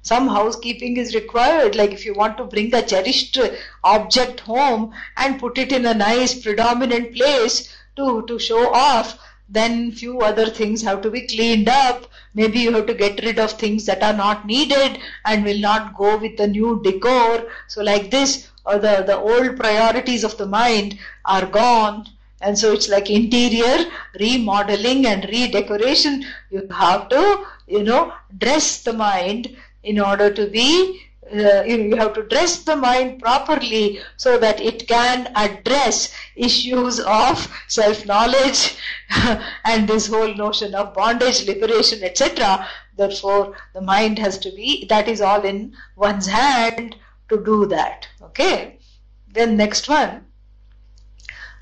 [0.03, 3.39] some housekeeping is required like if you want to bring a cherished
[3.85, 9.19] object home and put it in a nice predominant place to, to show off,
[9.49, 12.07] then few other things have to be cleaned up.
[12.33, 15.95] Maybe you have to get rid of things that are not needed and will not
[15.95, 17.45] go with the new decor.
[17.67, 22.07] So like this, or the, the old priorities of the mind are gone.
[22.41, 23.85] And so it's like interior
[24.19, 26.25] remodeling and redecoration.
[26.49, 31.01] You have to, you know, dress the mind in order to be
[31.33, 37.51] uh, you have to dress the mind properly so that it can address issues of
[37.67, 38.77] self-knowledge
[39.65, 42.67] and this whole notion of bondage, liberation, etc.
[42.95, 46.95] Therefore, the mind has to be, that is all in one's hand
[47.29, 48.07] to do that.
[48.21, 48.79] Okay?
[49.27, 50.25] Then next one.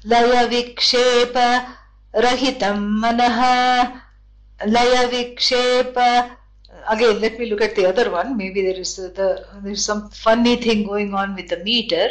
[0.03, 1.67] Laya vikshepa
[2.13, 4.01] rahitam manaha
[4.65, 6.37] laya vikshepa
[6.89, 8.37] again let me look at the other one.
[8.37, 12.09] Maybe there is the there's some funny thing going on with the meter.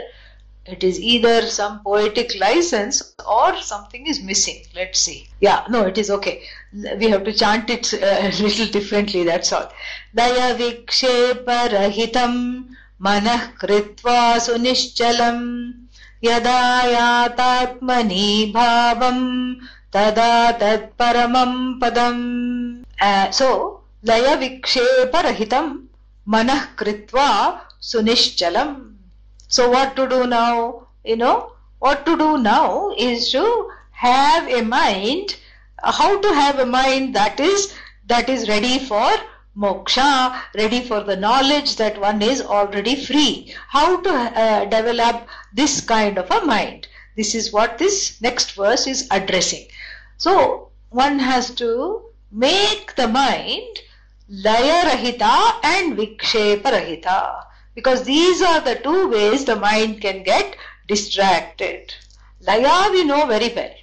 [0.66, 4.62] It is either some poetic license or something is missing.
[4.75, 5.29] Let's see.
[5.41, 6.43] Yeah no it is okay.
[6.73, 7.99] We have to chant it uh,
[8.29, 9.73] a little differently that's all.
[10.14, 12.68] Laya vikshepa rahitam
[13.01, 15.89] manah kritva sunishchalam
[16.21, 16.59] yada
[16.97, 19.61] yatatmani bhavam
[19.91, 22.85] tada tat paramam padam
[23.99, 25.72] uh, so लय विक्षेपरहितं
[26.28, 28.95] मनः कृत्वा सुनिश्चलम्
[29.47, 34.61] so what to do now you know what to do now is to have a
[34.61, 35.36] mind
[35.84, 37.74] how to have a mind that is
[38.07, 39.11] that is ready for
[39.57, 45.82] moksha ready for the knowledge that one is already free how to uh, develop this
[45.82, 49.68] kind of a mind this is what this next verse is addressing
[50.18, 52.01] so one has to
[52.32, 53.80] make the mind
[54.31, 60.57] laya rahita and vikshepa rahita because these are the two ways the mind can get
[60.87, 61.93] distracted.
[62.41, 63.74] Laya we know very well.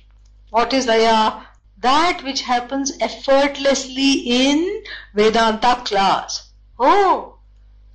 [0.50, 1.44] What is laya?
[1.80, 4.84] That which happens effortlessly in
[5.14, 6.50] vedanta class.
[6.80, 7.40] Oh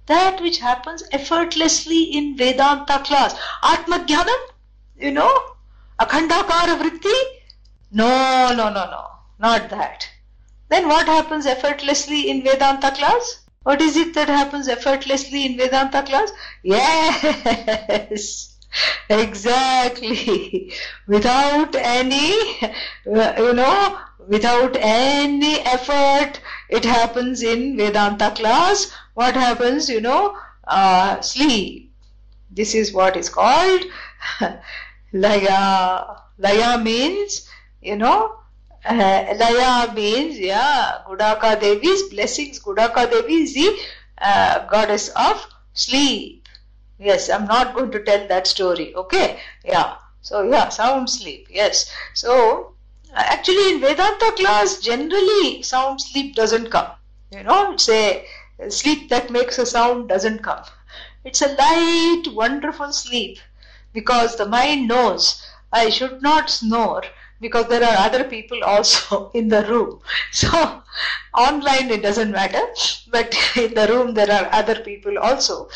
[0.05, 3.35] that which happens effortlessly in vedanta class.
[3.63, 4.43] Atmajnanam
[4.99, 5.33] you know?
[5.99, 7.19] Akhandakara vritti?
[7.93, 9.07] No no no no.
[9.39, 10.07] Not that
[10.73, 13.41] then what happens effortlessly in Vedanta class?
[13.65, 16.33] What is it that happens effortlessly in Vedanta class?
[16.63, 18.57] Yes,
[19.11, 20.73] exactly.
[21.07, 22.33] Without any,
[23.05, 28.93] you know, without any effort, it happens in Vedanta class.
[29.15, 31.93] What happens, you know, uh, sleep.
[32.51, 33.85] This is what is called
[35.13, 36.05] Laya.
[36.39, 37.49] Laya means,
[37.81, 38.42] you know,
[38.85, 42.59] uh, Laya means, yeah, Gudaka Devi's blessings.
[42.59, 43.79] Gudaka Devi is the
[44.19, 46.49] uh, goddess of sleep.
[46.99, 48.95] Yes, I'm not going to tell that story.
[48.95, 49.97] Okay, yeah.
[50.21, 51.49] So yeah, sound sleep.
[51.51, 51.93] Yes.
[52.15, 52.75] So
[53.15, 56.91] actually in Vedanta class, generally sound sleep doesn't come.
[57.33, 58.25] You know, it's a
[58.69, 60.63] sleep that makes a sound doesn't come.
[61.25, 63.39] It's a light, wonderful sleep
[63.93, 67.03] because the mind knows I should not snore
[67.43, 70.01] because there are other people also in the room.
[70.33, 70.83] So
[71.35, 72.65] online it doesn't matter,
[73.11, 75.69] but in the room there are other people also.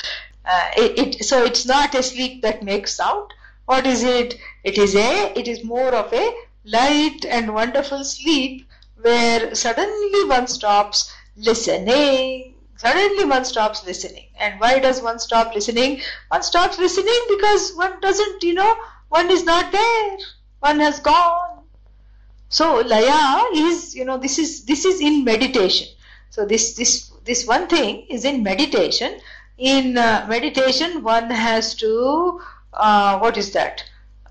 [0.44, 3.30] Uh, it, it, so it's not a sleep that makes sound.
[3.66, 4.34] What is it?
[4.64, 5.38] It is a.
[5.38, 8.66] It is more of a light and wonderful sleep
[9.02, 12.54] where suddenly one stops listening.
[12.76, 14.26] Suddenly one stops listening.
[14.38, 16.00] And why does one stop listening?
[16.28, 18.76] One stops listening because one doesn't, you know,
[19.08, 20.16] one is not there.
[20.60, 21.55] One has gone.
[22.56, 25.88] So laya is, you know, this is this is in meditation.
[26.30, 29.20] So this this this one thing is in meditation.
[29.58, 32.40] In uh, meditation, one has to
[32.72, 33.84] uh, what is that?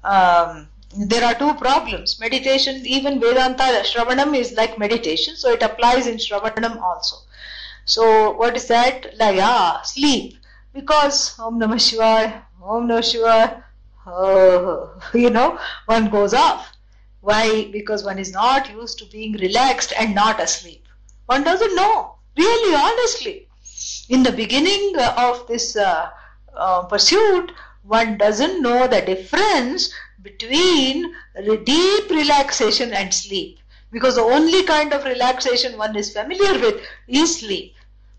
[0.04, 0.68] Um,
[0.98, 2.20] there are two problems.
[2.20, 7.18] Meditation, even Vedanta, Shravanam is like meditation, so it applies in Shravanam also.
[7.86, 9.16] So, what is that?
[9.20, 10.38] Laya, sleep.
[10.74, 13.64] Because Om Namah Shivaya, Om Namah Shivaya,
[14.08, 16.75] oh, you know, one goes off.
[17.26, 17.70] Why?
[17.72, 20.86] Because one is not used to being relaxed and not asleep.
[21.26, 23.48] One doesn't know, really, honestly.
[24.10, 26.12] In the beginning of this uh,
[26.56, 27.52] uh, pursuit,
[27.82, 31.16] one doesn't know the difference between
[31.64, 33.58] deep relaxation and sleep
[33.92, 37.74] because the only kind of relaxation one is familiar with is sleep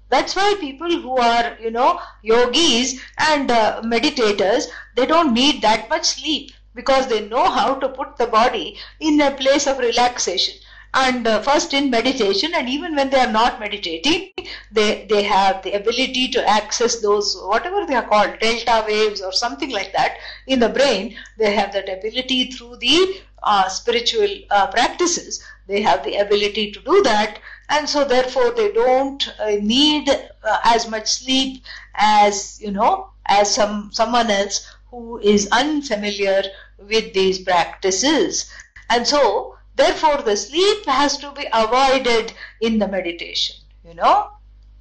[0.09, 5.89] that's why people who are you know yogis and uh, meditators they don't need that
[5.91, 10.55] much sleep because they know how to put the body in a place of relaxation.
[10.95, 14.31] And uh, first in meditation and even when they are not meditating
[14.73, 19.33] they they have the ability to access those whatever they are called delta waves or
[19.33, 20.17] something like that
[20.47, 21.17] in the brain.
[21.39, 25.43] They have that ability through the uh, spiritual uh, practices.
[25.67, 27.41] They have the ability to do that.
[27.69, 31.63] And so therefore they don't uh, need uh, as much sleep
[31.95, 36.43] as you know as some someone else who is unfamiliar
[36.79, 38.51] with these practices
[38.91, 43.57] and so Therefore, the sleep has to be avoided in the meditation,
[43.87, 44.31] you know.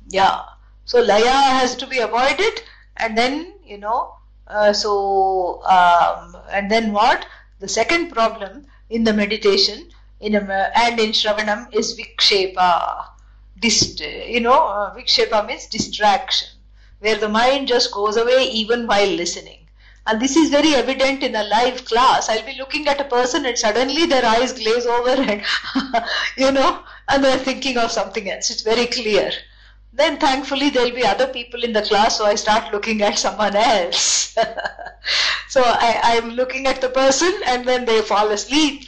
[0.07, 0.43] Yeah.
[0.85, 2.63] So, laya has to be avoided,
[2.95, 4.15] and then, you know,
[4.47, 7.25] uh, so, um, and then what?
[7.59, 9.89] The second problem in the meditation
[10.21, 13.07] in a, and in Shravanam is vikshepa.
[13.61, 16.49] You know, uh, vikshepa means distraction,
[16.99, 19.54] where the mind just goes away even while listening.
[20.07, 22.29] And this is very evident in a live class.
[22.29, 25.43] I'll be looking at a person and suddenly their eyes glaze over and,
[26.37, 28.49] you know, and they're thinking of something else.
[28.51, 29.31] It's very clear.
[29.93, 33.55] Then thankfully there'll be other people in the class, so I start looking at someone
[33.55, 34.35] else.
[35.49, 38.85] so I, I'm looking at the person and then they fall asleep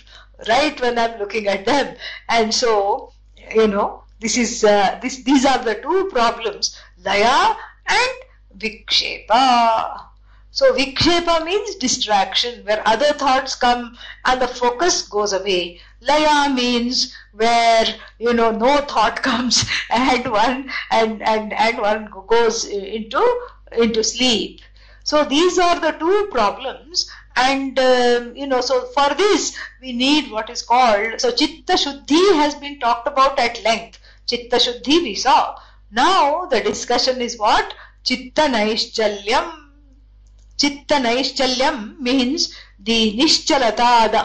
[0.47, 1.95] right when I'm looking at them.
[2.29, 3.13] And so,
[3.55, 7.55] you know, this is uh, this these are the two problems, laya
[7.87, 8.11] and
[8.57, 10.01] vikshepa.
[10.57, 13.95] So vikshepa means distraction, where other thoughts come
[14.25, 15.79] and the focus goes away.
[16.01, 17.85] Laya means where
[18.17, 23.23] you know no thought comes and one and and and one goes into
[23.71, 24.61] into sleep.
[25.03, 30.31] So these are the two problems and um, you know so for this we need
[30.31, 35.13] what is called so chitta shuddhi has been talked about at length chitta shuddhi we
[35.13, 35.55] saw
[35.91, 39.66] now the discussion is what chitta naishchalyam
[40.57, 44.21] Chitta Naischalyam means the Nischalata, the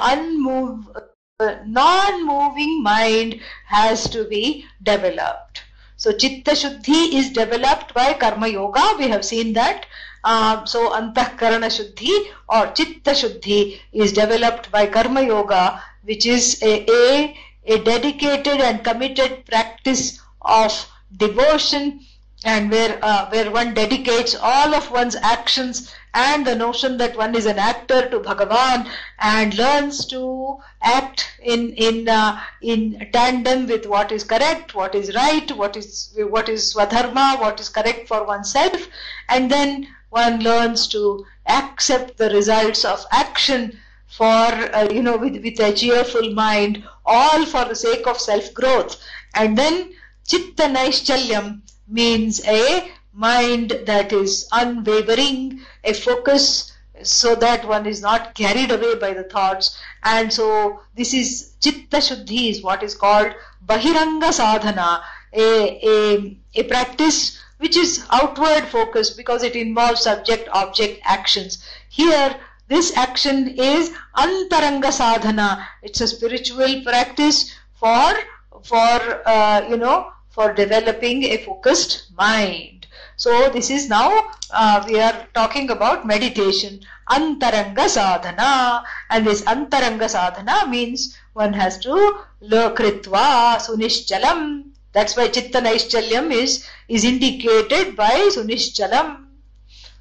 [1.40, 5.62] uh, non-moving mind has to be developed.
[5.96, 8.94] So Chitta Shuddhi is developed by Karma Yoga.
[8.98, 9.86] We have seen that.
[10.24, 16.90] Um, so Antahkarana Shuddhi or Chitta Shuddhi is developed by Karma Yoga, which is a,
[16.90, 17.36] a,
[17.66, 22.00] a dedicated and committed practice of devotion
[22.44, 27.34] and where uh, where one dedicates all of one's actions and the notion that one
[27.34, 33.86] is an actor to Bhagavan and learns to act in in uh, in tandem with
[33.86, 38.24] what is correct, what is right, what is what is swadharma, what is correct for
[38.24, 38.88] oneself,
[39.28, 45.42] and then one learns to accept the results of action for uh, you know with,
[45.42, 49.02] with a cheerful mind, all for the sake of self growth,
[49.34, 49.92] and then
[50.28, 56.72] chitta naischalyam means a mind that is unwavering, a focus
[57.02, 59.78] so that one is not carried away by the thoughts.
[60.04, 63.32] And so this is chitta shuddhi is what is called
[63.66, 65.02] bahiranga sadhana,
[65.32, 71.64] a, a, a practice which is outward focused because it involves subject object actions.
[71.88, 72.34] Here
[72.68, 75.68] this action is antaranga sadhana.
[75.82, 78.14] It's a spiritual practice for,
[78.62, 82.81] for, uh, you know, for developing a focused mind.
[83.22, 84.10] So this is now,
[84.50, 86.80] uh, we are talking about meditation.
[87.08, 88.82] Antaranga sadhana.
[89.10, 94.70] And this antaranga sadhana means one has to kritva sunishchalam.
[94.92, 99.26] That's why chitta naishchalyam is, is indicated by sunishchalam.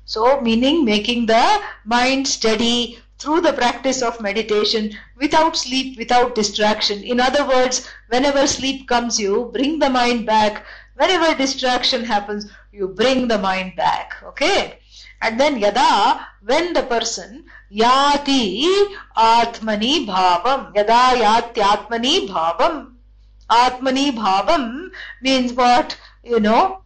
[0.06, 7.04] So, meaning making the mind steady through the practice of meditation without sleep, without distraction.
[7.04, 10.66] In other words, whenever sleep comes, you bring the mind back.
[10.96, 14.14] Whenever distraction happens, you bring the mind back.
[14.24, 14.80] Okay?
[15.22, 18.66] And then yada, when the person yati
[19.16, 22.94] atmani bhavam, yada yati atmani bhavam,
[23.50, 24.90] atmani bhavam
[25.22, 25.98] means what?
[26.24, 26.84] You know,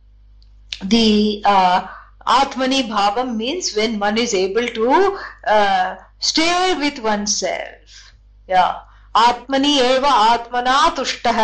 [0.83, 1.87] the uh,
[2.25, 8.13] Atmani Bhavam means when one is able to uh, stay with oneself.
[8.47, 8.79] Yeah.
[9.15, 11.39] आत्मनि एव आत्मना तुष्टः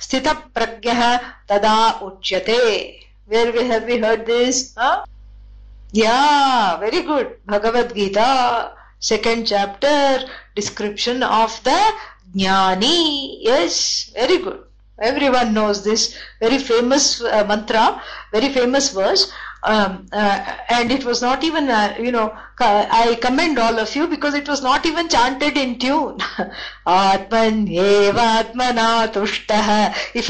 [0.00, 1.16] स्थित प्रज्ञः
[1.48, 2.60] तदा उच्यते।
[3.30, 4.58] Where we have we heard this
[5.96, 6.18] yeah
[6.80, 8.28] very good Bhagavad Gita
[9.02, 10.26] second chapter
[10.56, 11.76] description of the
[12.36, 12.98] jnani
[13.48, 13.78] yes
[14.18, 14.62] very good
[15.28, 16.08] everyone knows this
[16.42, 17.06] very famous
[17.48, 17.80] mantra
[18.34, 19.28] very famous verse
[19.64, 24.06] um, uh, and it was not even, uh, you know, I commend all of you
[24.06, 26.18] because it was not even chanted in tune.
[26.86, 27.32] If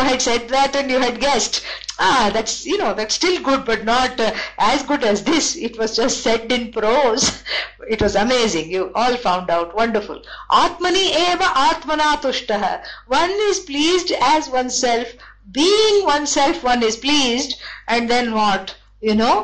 [0.00, 1.64] I had said that and you had guessed,
[1.98, 5.56] ah, that's, you know, that's still good, but not uh, as good as this.
[5.56, 7.42] It was just said in prose.
[7.88, 8.70] It was amazing.
[8.70, 9.74] You all found out.
[9.74, 10.22] Wonderful.
[10.50, 12.84] Atmani eva atmana.
[13.08, 15.08] One is pleased as oneself.
[15.50, 17.56] Being oneself, one is pleased.
[17.88, 18.76] And then what?
[19.08, 19.36] You know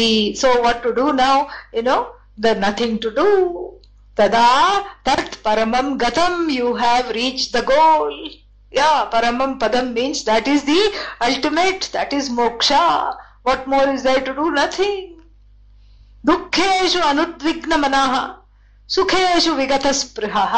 [0.00, 2.00] the so what to do now you know
[2.44, 3.28] the nothing to do
[4.20, 4.46] tada
[5.08, 8.12] tat paramam gatam you have reached the goal
[8.78, 10.82] yeah paramam padam means that is the
[11.28, 12.84] ultimate that is moksha
[13.42, 15.02] what more is there to do nothing
[16.30, 18.22] dukkheshu anudvigna manaha
[18.94, 20.54] sukheshu दुःखेषु अनुद्विग्नमनः सुखेषु विगतस्पृहः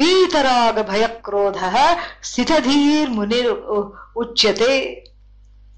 [0.00, 1.76] वीतरागभयक्रोधः
[2.28, 3.50] स्थितधीर्मुनिर्
[4.22, 4.74] उच्यते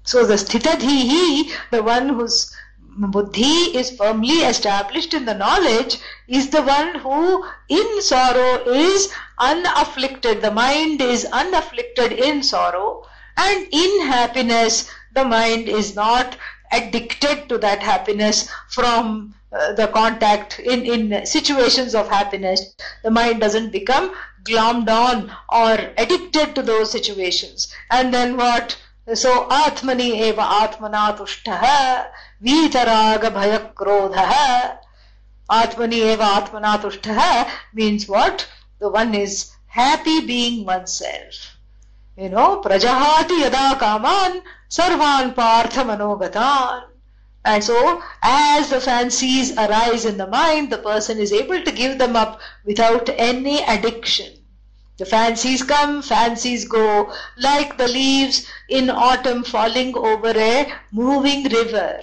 [0.05, 2.55] so the sthitadhihi, the one whose
[2.97, 10.41] buddhi is firmly established in the knowledge, is the one who in sorrow is unafflicted.
[10.41, 13.05] The mind is unafflicted in sorrow
[13.35, 16.37] and in happiness the mind is not
[16.71, 22.75] addicted to that happiness from uh, the contact in, in situations of happiness.
[23.03, 24.13] The mind doesn't become
[24.43, 27.73] glommed on or addicted to those situations.
[27.89, 28.77] And then what?
[29.13, 32.07] So Atmani eva Atmana tushtaha
[32.43, 34.79] Vitaraga bhaya
[35.47, 38.47] Atmani eva Atmana tushtaha means what?
[38.79, 41.55] The one is happy being oneself.
[42.17, 44.41] You know, prajahati yada kaman
[44.71, 46.85] sarvan partha manogatan.
[47.43, 51.99] And so, as the fancies arise in the mind, the person is able to give
[51.99, 54.31] them up without any addiction.
[54.97, 61.99] The fancies come, fancies go, like the leaves in autumn falling over a moving river.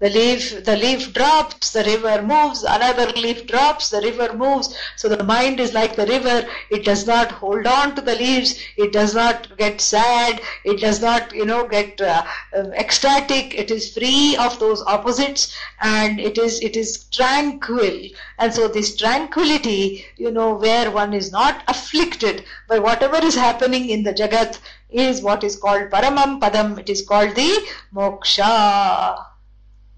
[0.00, 4.74] The leaf, the leaf drops, the river moves, another leaf drops, the river moves.
[4.96, 6.48] So the mind is like the river.
[6.70, 8.58] It does not hold on to the leaves.
[8.78, 10.40] It does not get sad.
[10.64, 12.24] It does not, you know, get uh,
[12.56, 13.54] um, ecstatic.
[13.54, 18.08] It is free of those opposites and it is, it is tranquil.
[18.38, 23.90] And so this tranquility, you know, where one is not afflicted by whatever is happening
[23.90, 24.60] in the Jagat
[24.92, 26.78] is what is called Paramam Padam.
[26.78, 29.30] It is called the Moksha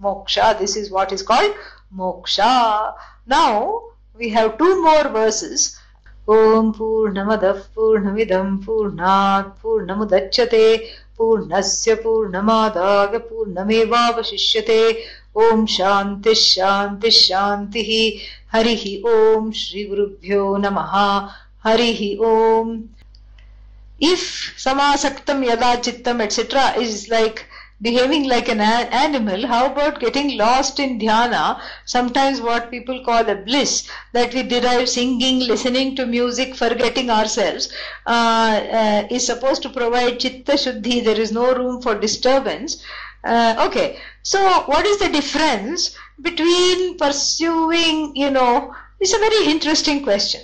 [0.02, 0.58] moksha.
[0.58, 1.54] This is what is called
[1.96, 2.94] moksha.
[3.26, 3.82] Now
[4.18, 5.78] we have two more verses.
[6.28, 10.88] Om Purnamadah Purnamidam Purnat Purnamudachyate
[11.18, 15.02] Purnasya Purnamadaya Purnamevavashishyate
[15.34, 18.20] Om Shanti Shanti Shanti
[18.52, 21.32] Harihi Om Shri Gurubhyo Namaha
[21.64, 22.88] Harihi Om
[24.04, 26.74] If Samasaktam Yada Chittam etc.
[26.76, 27.46] is like
[27.80, 33.36] behaving like an animal, how about getting lost in dhyana, sometimes what people call a
[33.36, 37.72] bliss, that we derive singing, listening to music, forgetting ourselves,
[38.06, 42.82] uh, uh, is supposed to provide chitta shuddhi, there is no room for disturbance.
[43.24, 50.02] Uh, okay, so what is the difference between pursuing, you know, it's a very interesting
[50.02, 50.40] question.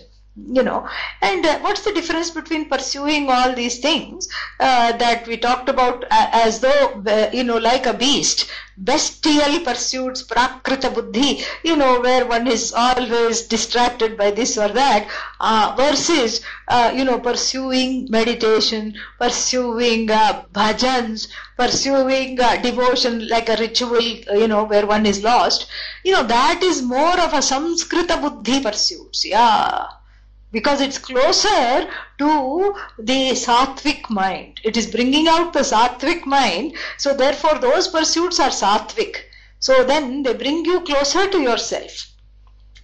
[0.46, 0.88] You know.
[1.20, 4.28] And uh, what's the difference between pursuing all these things
[4.60, 9.58] uh, that we talked about uh, as though uh, you know like a beast bestial
[9.64, 15.08] pursuits prakrita buddhi you know where one is always distracted by this or that
[15.40, 24.46] uh, versus uh, you know pursuing meditation pursuing bhajans pursuing devotion like a ritual you
[24.46, 25.66] know where one is lost.
[26.04, 29.86] You know that is more of a samskrita buddhi pursuits yeah
[30.50, 31.88] because it's closer
[32.18, 34.60] to the sattvic mind.
[34.64, 36.76] It is bringing out the sattvic mind.
[36.96, 39.16] So therefore those pursuits are sattvic.
[39.60, 42.12] So then they bring you closer to yourself.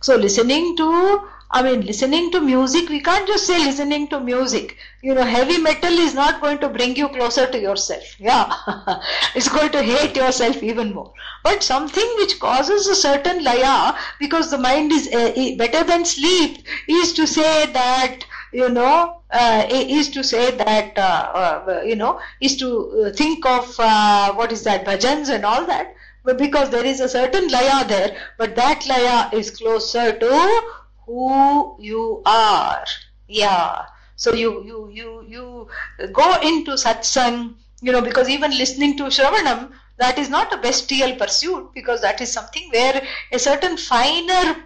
[0.00, 4.76] So listening to I mean, listening to music, we can't just say listening to music.
[5.02, 8.02] You know, heavy metal is not going to bring you closer to yourself.
[8.18, 8.52] Yeah,
[9.36, 11.12] it's going to hate yourself even more.
[11.44, 16.66] But something which causes a certain laya, because the mind is uh, better than sleep,
[16.88, 22.20] is to say that, you know, uh, is to say that, uh, uh you know,
[22.40, 22.70] is to
[23.06, 25.94] uh, think of uh, what is that, bhajans and all that.
[26.36, 30.62] Because there is a certain laya there, but that laya is closer to
[31.06, 32.84] who you are.
[33.28, 33.86] Yeah.
[34.16, 35.68] So you you you you
[36.12, 41.14] go into satsang, you know, because even listening to Shravanam, that is not a bestial
[41.16, 44.56] pursuit because that is something where a certain finer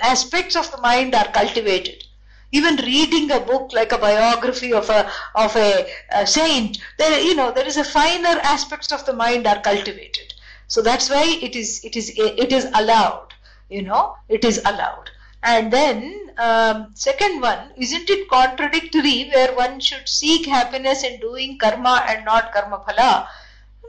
[0.00, 2.04] aspects of the mind are cultivated.
[2.52, 7.34] Even reading a book like a biography of a of a, a saint, there you
[7.34, 10.34] know there is a finer aspects of the mind are cultivated.
[10.66, 13.34] So that's why it is it is it is allowed.
[13.68, 15.10] You know, it is allowed.
[15.43, 21.57] And then, um, second one, isn't it contradictory where one should seek happiness in doing
[21.57, 23.27] karma and not karma phala?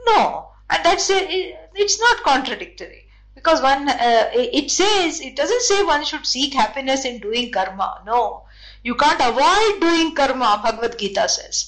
[0.07, 5.83] No, and that's a, it's not contradictory because one uh, it says it doesn't say
[5.83, 8.01] one should seek happiness in doing karma.
[8.05, 8.43] No,
[8.83, 10.61] you can't avoid doing karma.
[10.63, 11.67] Bhagavad Gita says.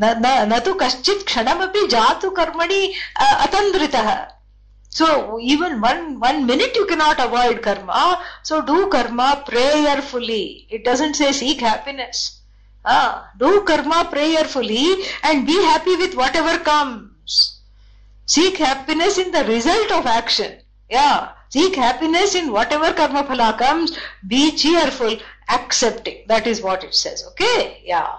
[0.00, 4.08] न तु कश्चित् क्षणमपि जातु कर्मणि अतन्द्रितः
[4.89, 8.23] so even one one minute you cannot avoid karma.
[8.43, 10.65] So do karma prayerfully.
[10.69, 12.39] It doesn't say seek happiness.
[12.83, 17.59] Ah, do karma prayerfully and be happy with whatever comes.
[18.25, 20.59] Seek happiness in the result of action.
[20.89, 21.29] Yeah.
[21.49, 23.97] Seek happiness in whatever karma phala comes.
[24.27, 25.17] Be cheerful,
[25.49, 26.25] accepting.
[26.27, 27.23] That is what it says.
[27.31, 27.81] Okay?
[27.85, 28.09] Yeah.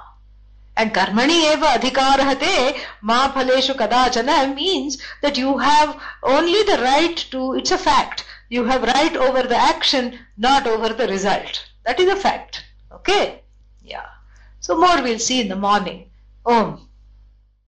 [0.79, 7.55] And karmani eva adhikaraste ma phaleshu kadachana means that you have only the right to,
[7.55, 8.25] it's a fact.
[8.49, 11.65] You have right over the action, not over the result.
[11.85, 12.65] That is a fact.
[12.93, 13.43] Okay?
[13.83, 14.07] Yeah.
[14.61, 16.11] So more we'll see in the morning.
[16.47, 16.88] Om.